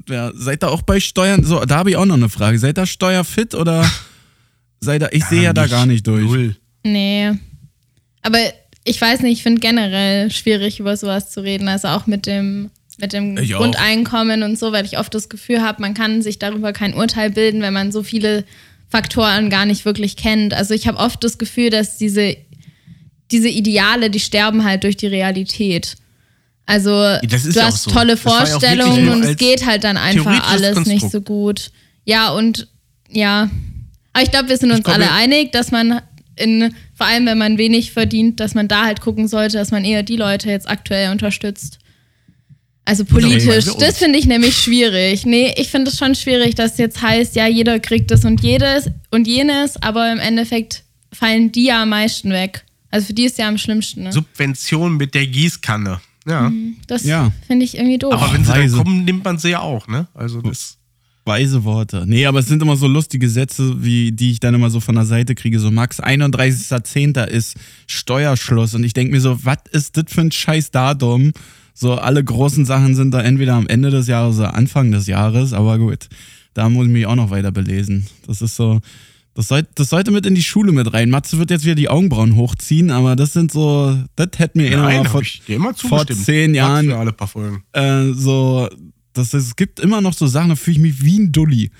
[0.09, 1.43] Ja, seid ihr auch bei Steuern?
[1.43, 2.57] So, da habe ich auch noch eine Frage.
[2.57, 3.89] Seid ihr steuerfit oder
[4.79, 6.23] seid ihr, ich sehe ja da gar nicht durch.
[6.23, 6.55] Null.
[6.83, 7.31] Nee.
[8.21, 8.39] Aber
[8.83, 11.67] ich weiß nicht, ich finde generell schwierig, über sowas zu reden.
[11.67, 13.59] Also auch mit dem, mit dem Ich auch.
[13.59, 17.29] Grundeinkommen und so, weil ich oft das Gefühl habe, man kann sich darüber kein Urteil
[17.29, 18.45] bilden, wenn man so viele
[18.89, 20.53] Faktoren gar nicht wirklich kennt.
[20.53, 22.35] Also ich habe oft das Gefühl, dass diese,
[23.31, 25.97] diese Ideale, die sterben halt durch die Realität.
[26.71, 27.91] Also das ist du ja hast so.
[27.91, 31.11] tolle ja Vorstellungen nur und es geht halt dann einfach alles nicht Konstrukt.
[31.11, 31.71] so gut.
[32.05, 32.69] Ja, und
[33.09, 33.49] ja.
[34.13, 36.01] Aber ich glaube, wir sind uns glaub, alle einig, dass man
[36.37, 39.83] in, vor allem wenn man wenig verdient, dass man da halt gucken sollte, dass man
[39.83, 41.79] eher die Leute jetzt aktuell unterstützt.
[42.85, 43.77] Also politisch, wir uns.
[43.77, 45.25] das finde ich nämlich schwierig.
[45.25, 48.89] Nee, ich finde es schon schwierig, dass jetzt heißt, ja, jeder kriegt das und jedes
[49.11, 52.63] und jenes, aber im Endeffekt fallen die ja am meisten weg.
[52.89, 54.03] Also für die ist ja am schlimmsten.
[54.03, 54.13] Ne?
[54.13, 55.99] Subvention mit der Gießkanne.
[56.27, 56.51] Ja.
[56.87, 57.31] Das Ja.
[57.47, 58.13] finde ich irgendwie doof.
[58.13, 58.75] Aber wenn sie Weise.
[58.75, 60.07] dann kommen, nimmt man sie ja auch, ne?
[60.13, 60.77] Also das.
[61.23, 62.03] Weise Worte.
[62.07, 64.95] Nee, aber es sind immer so lustige Sätze, wie die ich dann immer so von
[64.95, 65.59] der Seite kriege.
[65.59, 67.27] So, Max, 31.10.
[67.27, 67.55] ist
[67.85, 68.73] Steuerschluss.
[68.73, 71.31] Und ich denke mir so, was ist das für ein scheiß Datum?
[71.75, 75.53] So, alle großen Sachen sind da entweder am Ende des Jahres oder Anfang des Jahres.
[75.53, 76.07] Aber gut,
[76.55, 78.07] da muss ich mich auch noch weiter belesen.
[78.25, 78.81] Das ist so,
[79.33, 81.09] das, soll, das sollte mit in die Schule mit rein.
[81.09, 84.75] Matze wird jetzt wieder die Augenbrauen hochziehen, aber das sind so, das hätte mir eh
[84.75, 87.63] noch mal Nein, vor, ich dir immer vor zehn Jahren Für alle paar Folgen.
[87.73, 88.67] äh, so,
[89.13, 91.71] das, es gibt immer noch so Sachen, da fühle ich mich wie ein Dulli.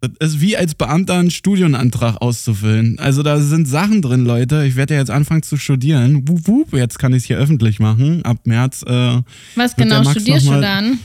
[0.00, 3.00] Das ist wie als Beamter einen Studienantrag auszufüllen.
[3.00, 4.64] Also da sind Sachen drin, Leute.
[4.64, 6.28] Ich werde ja jetzt anfangen zu studieren.
[6.28, 8.24] Wup, wup, jetzt kann ich es hier öffentlich machen.
[8.24, 8.84] Ab März.
[8.86, 9.22] Äh,
[9.56, 11.00] Was genau studierst du dann?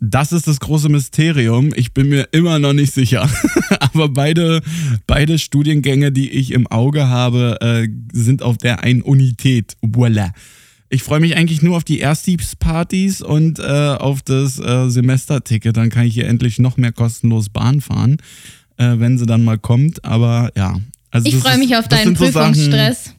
[0.00, 1.72] Das ist das große Mysterium.
[1.76, 3.28] Ich bin mir immer noch nicht sicher.
[3.80, 4.62] Aber beide,
[5.06, 9.76] beide Studiengänge, die ich im Auge habe, äh, sind auf der einen Unität.
[9.82, 10.32] Voila.
[10.88, 15.76] Ich freue mich eigentlich nur auf die Erstdiebspartys und äh, auf das äh, Semesterticket.
[15.76, 18.16] Dann kann ich hier endlich noch mehr kostenlos Bahn fahren,
[18.78, 20.04] äh, wenn sie dann mal kommt.
[20.04, 20.80] Aber ja.
[21.12, 23.14] Also Ich freue mich auf deinen sind so Sachen- Prüfungsstress.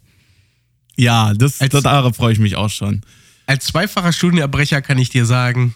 [0.97, 3.01] Ja, das, Als- freue ich mich auch schon.
[3.45, 5.73] Als zweifacher Studienabbrecher kann ich dir sagen,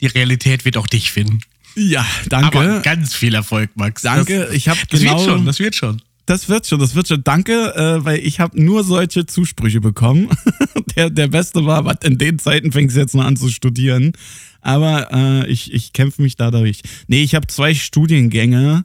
[0.00, 1.40] die Realität wird auch dich finden.
[1.74, 2.58] Ja, danke.
[2.58, 4.02] Aber ganz viel Erfolg, Max.
[4.02, 6.02] Danke, Das, ich habe genau, wird schon, das wird schon.
[6.24, 7.22] Das wird schon, das wird schon.
[7.22, 10.28] Danke, äh, weil ich habe nur solche Zusprüche bekommen.
[10.96, 14.12] der, der beste war, was in den Zeiten fängst du jetzt noch an zu studieren.
[14.60, 16.80] Aber äh, ich, ich kämpfe mich da durch.
[17.06, 18.84] Nee, ich habe zwei Studiengänge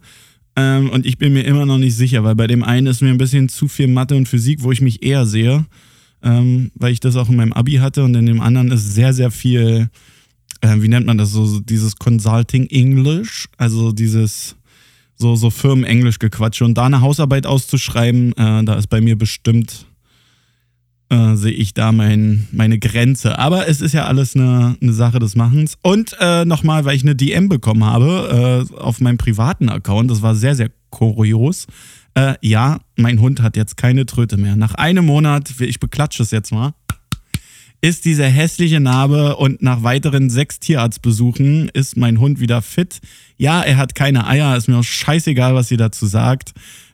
[0.55, 3.09] ähm, und ich bin mir immer noch nicht sicher, weil bei dem einen ist mir
[3.09, 5.65] ein bisschen zu viel Mathe und Physik, wo ich mich eher sehe,
[6.21, 9.13] ähm, weil ich das auch in meinem Abi hatte und in dem anderen ist sehr,
[9.13, 9.89] sehr viel,
[10.61, 14.55] äh, wie nennt man das, so, dieses Consulting English, also dieses
[15.21, 16.61] so, so Firmenenglisch gequatscht.
[16.61, 19.85] Und da eine Hausarbeit auszuschreiben, äh, da ist bei mir bestimmt,
[21.09, 23.37] äh, sehe ich da mein, meine Grenze.
[23.37, 25.77] Aber es ist ja alles eine, eine Sache des Machens.
[25.83, 30.21] Und äh, nochmal, weil ich eine DM bekommen habe äh, auf meinem privaten Account, das
[30.21, 31.67] war sehr, sehr kurios.
[32.13, 34.55] Äh, ja, mein Hund hat jetzt keine Tröte mehr.
[34.55, 36.73] Nach einem Monat, ich beklatsche es jetzt mal,
[37.81, 42.99] ist diese hässliche Narbe und nach weiteren sechs Tierarztbesuchen ist mein Hund wieder fit.
[43.37, 46.53] Ja, er hat keine Eier, ist mir auch scheißegal, was sie dazu sagt.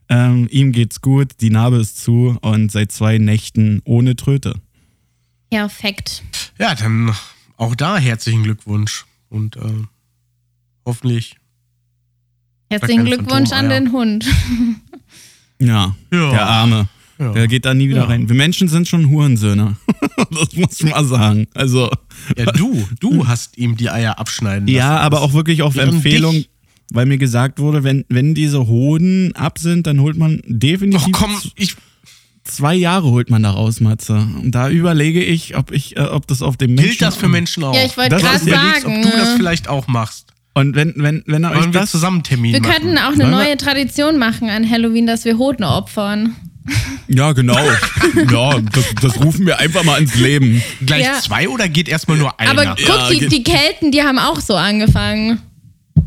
[0.10, 4.56] Ähm, ihm geht's gut, die Narbe ist zu und seit zwei Nächten ohne Tröte.
[5.50, 6.24] Perfekt.
[6.58, 7.14] Ja, dann
[7.58, 9.06] auch da herzlichen Glückwunsch.
[9.30, 9.84] Und äh,
[10.86, 11.36] hoffentlich.
[12.70, 14.26] Herzlichen Glückwunsch an den Hund.
[15.60, 16.30] Ja, Ja.
[16.30, 16.88] der Arme.
[17.20, 17.32] Ja.
[17.34, 18.06] Der geht da nie wieder Ja.
[18.06, 18.30] rein.
[18.30, 19.76] Wir Menschen sind schon Hurensöhne.
[20.32, 21.48] das muss ich mal sagen.
[21.54, 21.90] Also,
[22.38, 24.76] Ja, du, du hast ihm die Eier abschneiden lassen.
[24.78, 26.50] ja, aber auch wirklich auf Während Empfehlung, dich-
[26.92, 31.12] weil mir gesagt wurde, wenn, wenn diese Hoden ab sind, dann holt man definitiv Doch
[31.20, 31.76] komm, ich.
[32.44, 34.14] zwei Jahre holt man da raus, Matze.
[34.42, 36.90] Und da überlege ich, ob ich, äh, ob das auf dem Menschen.
[36.90, 37.74] Gilt das für Menschen auch?
[37.76, 38.96] Ja, ich wollte Das gerade sagen.
[38.98, 40.28] ob du das vielleicht auch machst.
[40.54, 41.92] Und wenn, wenn, wenn er euch wir das.
[41.92, 42.72] zusammen Termin wir machen?
[42.72, 46.36] könnten auch eine wir- neue Tradition machen an Halloween, dass wir Hoden opfern.
[47.08, 47.58] Ja, genau.
[48.32, 50.62] ja, das, das rufen wir einfach mal ins Leben.
[50.86, 51.20] Gleich Ja.
[51.22, 52.52] zwei oder geht erstmal nur einer?
[52.52, 55.40] Aber guck, Ja, die, die Kelten, die haben auch so angefangen.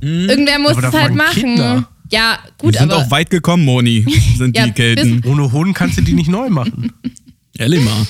[0.01, 1.35] Irgendwer muss Aber es halt machen.
[1.35, 1.89] Kinder.
[2.13, 4.05] Ja, Die gut, sind aber auch weit gekommen, Moni.
[4.37, 5.23] Sind Ja, die Kelten.
[5.27, 6.93] Ohne Hoden kannst du die nicht neu machen.
[7.59, 8.07] Ehrlich mal.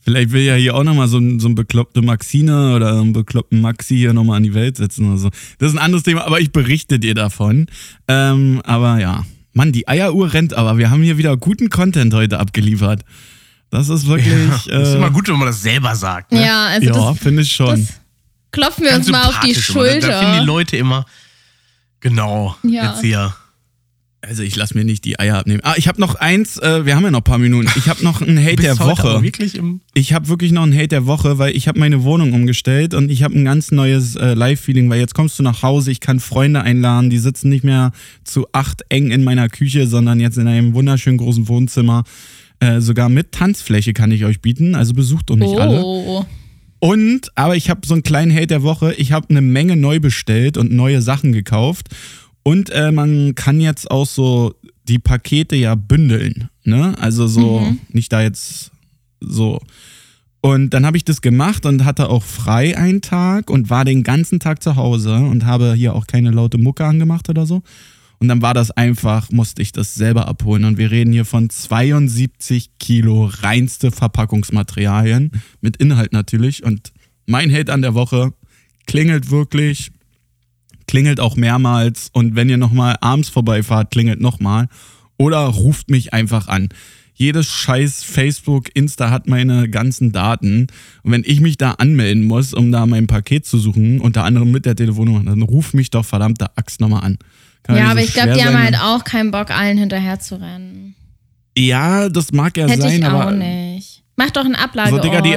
[0.00, 3.60] Vielleicht will ja hier auch nochmal so ein, so ein bekloppte Maxine oder einen bekloppten
[3.60, 5.28] Maxi hier nochmal an die Welt setzen oder so.
[5.58, 7.66] Das ist ein anderes Thema, aber ich berichte dir davon.
[8.06, 9.26] Ähm, aber ja.
[9.58, 10.78] Mann, die Eieruhr rennt aber.
[10.78, 13.04] Wir haben hier wieder guten Content heute abgeliefert.
[13.70, 14.32] Das ist wirklich.
[14.66, 16.30] Das ist äh, immer gut, wenn man das selber sagt.
[16.32, 16.44] Ne?
[16.46, 17.80] ja, also ja, finde ich schon.
[17.80, 17.94] das
[18.52, 19.84] klopfen wir Ganz uns mal auf die sympathisch immer.
[19.84, 20.44] Da- Da finden die Schulter.
[20.46, 21.06] Leute immer.
[22.00, 22.56] Genau.
[22.62, 22.92] Ja.
[22.92, 23.34] Jetzt hier.
[24.20, 25.60] Also ich lasse mir nicht die Eier abnehmen.
[25.62, 27.70] Ah, ich habe noch eins, äh, wir haben ja noch ein paar Minuten.
[27.76, 29.22] Ich habe noch einen Hate der Woche.
[29.22, 29.80] wirklich im.
[29.94, 33.10] Ich habe wirklich noch einen Hate der Woche, weil ich habe meine Wohnung umgestellt und
[33.10, 36.18] ich habe ein ganz neues äh, Live-Feeling, weil jetzt kommst du nach Hause, ich kann
[36.18, 37.92] Freunde einladen, die sitzen nicht mehr
[38.24, 42.02] zu acht eng in meiner Küche, sondern jetzt in einem wunderschönen großen Wohnzimmer.
[42.58, 45.80] Äh, sogar mit Tanzfläche kann ich euch bieten, also besucht doch nicht alle.
[45.80, 46.26] Oh.
[46.80, 48.94] Und, aber ich habe so einen kleinen Hate der Woche.
[48.94, 51.88] Ich habe eine Menge neu bestellt und neue Sachen gekauft.
[52.48, 56.48] Und äh, man kann jetzt auch so die Pakete ja bündeln.
[56.64, 56.96] Ne?
[56.98, 58.70] Also so, nicht da jetzt
[59.20, 59.60] so.
[60.40, 64.02] Und dann habe ich das gemacht und hatte auch frei einen Tag und war den
[64.02, 67.60] ganzen Tag zu Hause und habe hier auch keine laute Mucke angemacht oder so.
[68.18, 70.64] Und dann war das einfach, musste ich das selber abholen.
[70.64, 76.64] Und wir reden hier von 72 Kilo reinste Verpackungsmaterialien, mit Inhalt natürlich.
[76.64, 76.94] Und
[77.26, 78.32] mein Hate an der Woche
[78.86, 79.90] klingelt wirklich,
[80.88, 82.10] klingelt auch mehrmals.
[82.12, 84.68] Und wenn ihr nochmal abends vorbeifahrt, klingelt nochmal.
[85.16, 86.68] Oder ruft mich einfach an.
[87.14, 90.68] Jedes scheiß Facebook, Insta hat meine ganzen Daten.
[91.02, 94.50] Und wenn ich mich da anmelden muss, um da mein Paket zu suchen, unter anderem
[94.52, 97.18] mit der Telefonnummer, dann ruf mich doch verdammte Axt nochmal an.
[97.64, 98.62] Kann Ja, aber so ich glaube, die haben sein.
[98.64, 100.94] halt auch keinen Bock, allen hinterher zu rennen.
[101.56, 103.32] Ja, das mag ja Hätte sein, ich auch aber.
[103.32, 104.04] nicht.
[104.14, 105.04] Mach doch einen Also, Ablageort.
[105.04, 105.36] Digga, die-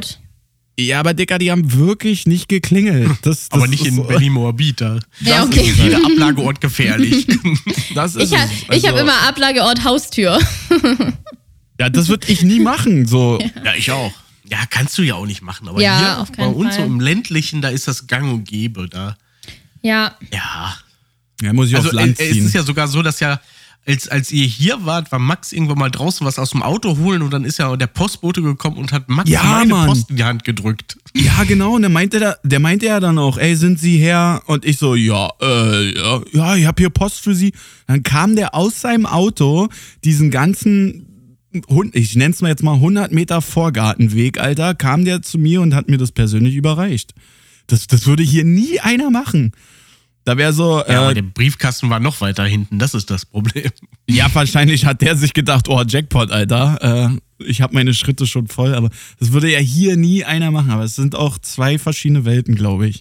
[0.88, 3.09] Ja, aber Dicker, die haben wirklich nicht geklingelt.
[3.21, 4.82] Das, das Aber nicht ist in so- Berlin-Moabit.
[4.82, 5.69] Da Ja, das okay.
[5.69, 7.27] ist jeder Ablageort gefährlich.
[7.95, 8.77] Das ist ich habe es.
[8.77, 10.39] ich hab Also, immer Ablageort Haustür.
[11.79, 13.07] Ja, das würde ich nie machen.
[13.07, 13.39] So.
[13.65, 14.13] ja, ich auch.
[14.47, 15.67] Ja, kannst du ja auch nicht machen.
[15.67, 16.88] Aber Ja, hier auf bei keinen uns so Fall.
[16.89, 18.88] im ländlichen, da ist das gang und gäbe.
[18.88, 19.17] Da,
[19.82, 20.75] Ja, ja.
[21.41, 22.45] Ja, muss ich Also aufs Land äh, es ziehen.
[22.45, 23.39] ist ja sogar so, dass ja,
[23.88, 27.21] als, als ihr hier wart, war Max irgendwann mal draußen was aus dem Auto holen
[27.23, 29.88] und dann ist ja der Postbote gekommen und hat Max Ja, meine Mann.
[29.88, 30.97] Post in die Hand gedrückt.
[31.15, 31.75] Ja, genau.
[31.75, 34.43] Und der meinte, da, der meinte ja dann auch, ey, sind Sie her?
[34.45, 37.53] Und ich so, ja, äh, ja, ja, ich habe hier Post für Sie.
[37.88, 39.67] Dann kam der aus seinem Auto
[40.03, 41.07] diesen ganzen,
[41.93, 45.89] ich nenn's mal jetzt mal 100 Meter Vorgartenweg, Alter, kam der zu mir und hat
[45.89, 47.15] mir das persönlich überreicht.
[47.65, 49.53] Das, das würde hier nie einer machen.
[50.24, 53.26] Da wäre so, Ja, aber äh, der Briefkasten war noch weiter hinten, das ist das
[53.26, 53.72] Problem.
[54.09, 57.17] ja, wahrscheinlich hat der sich gedacht, oh, Jackpot, Alter.
[57.39, 60.69] Äh, ich habe meine Schritte schon voll, aber das würde ja hier nie einer machen.
[60.69, 62.99] Aber es sind auch zwei verschiedene Welten, glaube ich.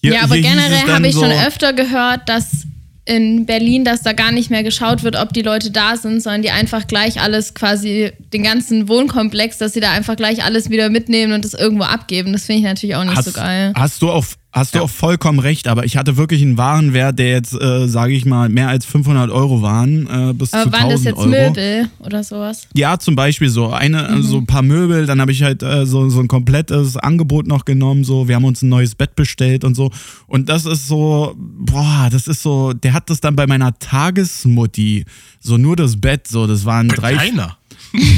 [0.00, 2.66] Hier, ja aber generell habe ich so, schon öfter gehört, dass
[3.04, 6.42] in Berlin, dass da gar nicht mehr geschaut wird, ob die Leute da sind, sondern
[6.42, 10.90] die einfach gleich alles quasi, den ganzen Wohnkomplex, dass sie da einfach gleich alles wieder
[10.90, 12.32] mitnehmen und das irgendwo abgeben.
[12.32, 13.72] Das finde ich natürlich auch nicht hast, so geil.
[13.74, 17.30] Hast du auch, hast du auch vollkommen recht, aber ich hatte wirklich einen Warenwert, der
[17.30, 20.82] jetzt, äh, sage ich mal, mehr als 500 Euro waren, äh, bis Aber zu waren
[20.90, 21.28] 1000 das jetzt Euro.
[21.28, 22.66] Möbel oder sowas?
[22.74, 24.20] Ja, zum Beispiel so eine, Mhm.
[24.20, 27.46] äh, so ein paar Möbel, dann habe ich halt äh, so, so ein komplettes Angebot
[27.46, 29.90] noch genommen, so, wir haben uns ein neues Bett bestellt und so.
[30.26, 35.04] Und das ist so, boah, das ist so, der hat das dann bei meiner Tagesmutti,
[35.40, 37.14] so nur das Bett, so, das waren drei.
[37.14, 37.56] Keiner.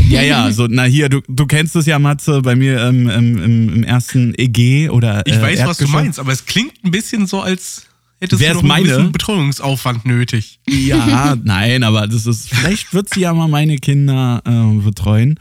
[0.09, 3.43] Ja, ja, so, na hier, du, du kennst es ja, Matze, bei mir ähm, im,
[3.43, 5.23] im, im ersten EG oder.
[5.27, 7.87] Ich äh, weiß, was du meinst, aber es klingt ein bisschen so, als
[8.21, 9.09] hättest Wär's du noch einen meine?
[9.09, 10.61] Betreuungsaufwand nötig.
[10.69, 15.39] Ja, nein, aber das ist, vielleicht wird sie ja mal meine Kinder äh, betreuen.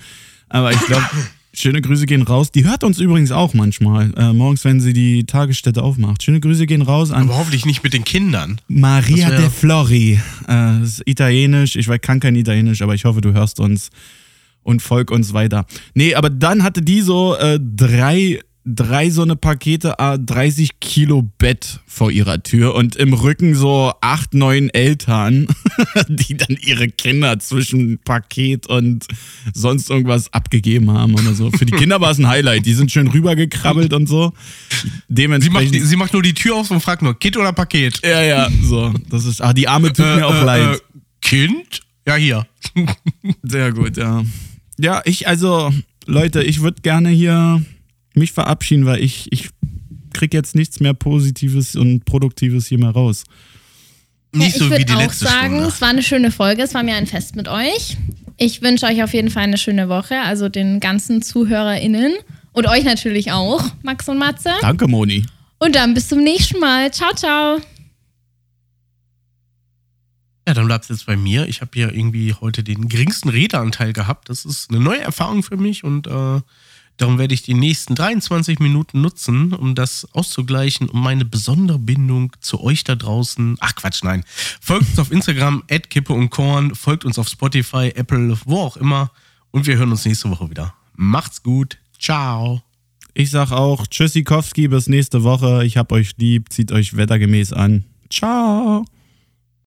[0.49, 1.05] Aber ich glaube,
[1.61, 2.51] schöne Grüße gehen raus.
[2.51, 6.23] Die hört uns übrigens auch manchmal, äh, morgens, wenn sie die Tagesstätte aufmacht.
[6.23, 8.59] Schöne Grüße gehen raus an Aber hoffentlich nicht mit den Kindern.
[8.67, 10.19] Maria de Flori.
[10.47, 13.89] Äh, ist italienisch, ich weiß, kann kein Italienisch, aber ich hoffe, du hörst uns
[14.63, 15.65] und folg uns weiter.
[15.93, 21.23] Nee, aber dann hatte die so äh, drei, drei so eine Pakete, äh, 30 Kilo
[21.37, 25.47] Bett vor ihrer Tür und im Rücken so acht, neun Eltern,
[26.07, 29.07] die dann ihre Kinder zwischen Paket und
[29.53, 31.49] sonst irgendwas abgegeben haben oder so.
[31.51, 32.65] Für die Kinder war es ein Highlight.
[32.65, 34.33] Die sind schön rübergekrabbelt und so.
[34.69, 35.85] Sie macht, Dementsprechend.
[35.85, 37.99] sie macht nur die Tür auf und fragt nur, Kind oder Paket?
[38.03, 38.93] ja, ja, so.
[39.09, 40.75] Das ist, ah, die Arme tut mir auch leid.
[40.75, 40.79] Äh,
[41.21, 41.81] kind?
[42.07, 42.47] Ja, hier.
[43.43, 44.23] Sehr gut, ja.
[44.77, 45.71] Ja, ich, also,
[46.05, 47.63] Leute, ich würde gerne hier
[48.13, 49.49] mich verabschieden, weil ich, ich
[50.13, 53.23] krieg jetzt nichts mehr Positives und Produktives hier mehr raus.
[54.33, 55.67] Nicht ja, so ich wie würde auch sagen, Stunde.
[55.67, 57.97] es war eine schöne Folge, es war mir ein Fest mit euch.
[58.37, 62.13] Ich wünsche euch auf jeden Fall eine schöne Woche, also den ganzen ZuhörerInnen
[62.53, 64.51] und euch natürlich auch, Max und Matze.
[64.61, 65.25] Danke, Moni.
[65.59, 66.91] Und dann bis zum nächsten Mal.
[66.91, 67.59] Ciao, ciao.
[70.47, 71.47] Ja, dann bleibt's jetzt bei mir.
[71.47, 74.29] Ich habe hier irgendwie heute den geringsten Redeanteil gehabt.
[74.29, 76.41] Das ist eine neue Erfahrung für mich und äh,
[76.97, 82.33] darum werde ich die nächsten 23 Minuten nutzen, um das auszugleichen, um meine besondere Bindung
[82.41, 83.57] zu euch da draußen.
[83.59, 84.23] Ach Quatsch, nein.
[84.59, 89.11] Folgt uns auf Instagram, Kippe und Korn, folgt uns auf Spotify, Apple, wo auch immer.
[89.51, 90.73] Und wir hören uns nächste Woche wieder.
[90.95, 91.77] Macht's gut.
[91.99, 92.61] Ciao.
[93.13, 95.65] Ich sag auch Tschüssikowski, bis nächste Woche.
[95.65, 97.83] Ich hab euch lieb, zieht euch wettergemäß an.
[98.09, 98.85] Ciao.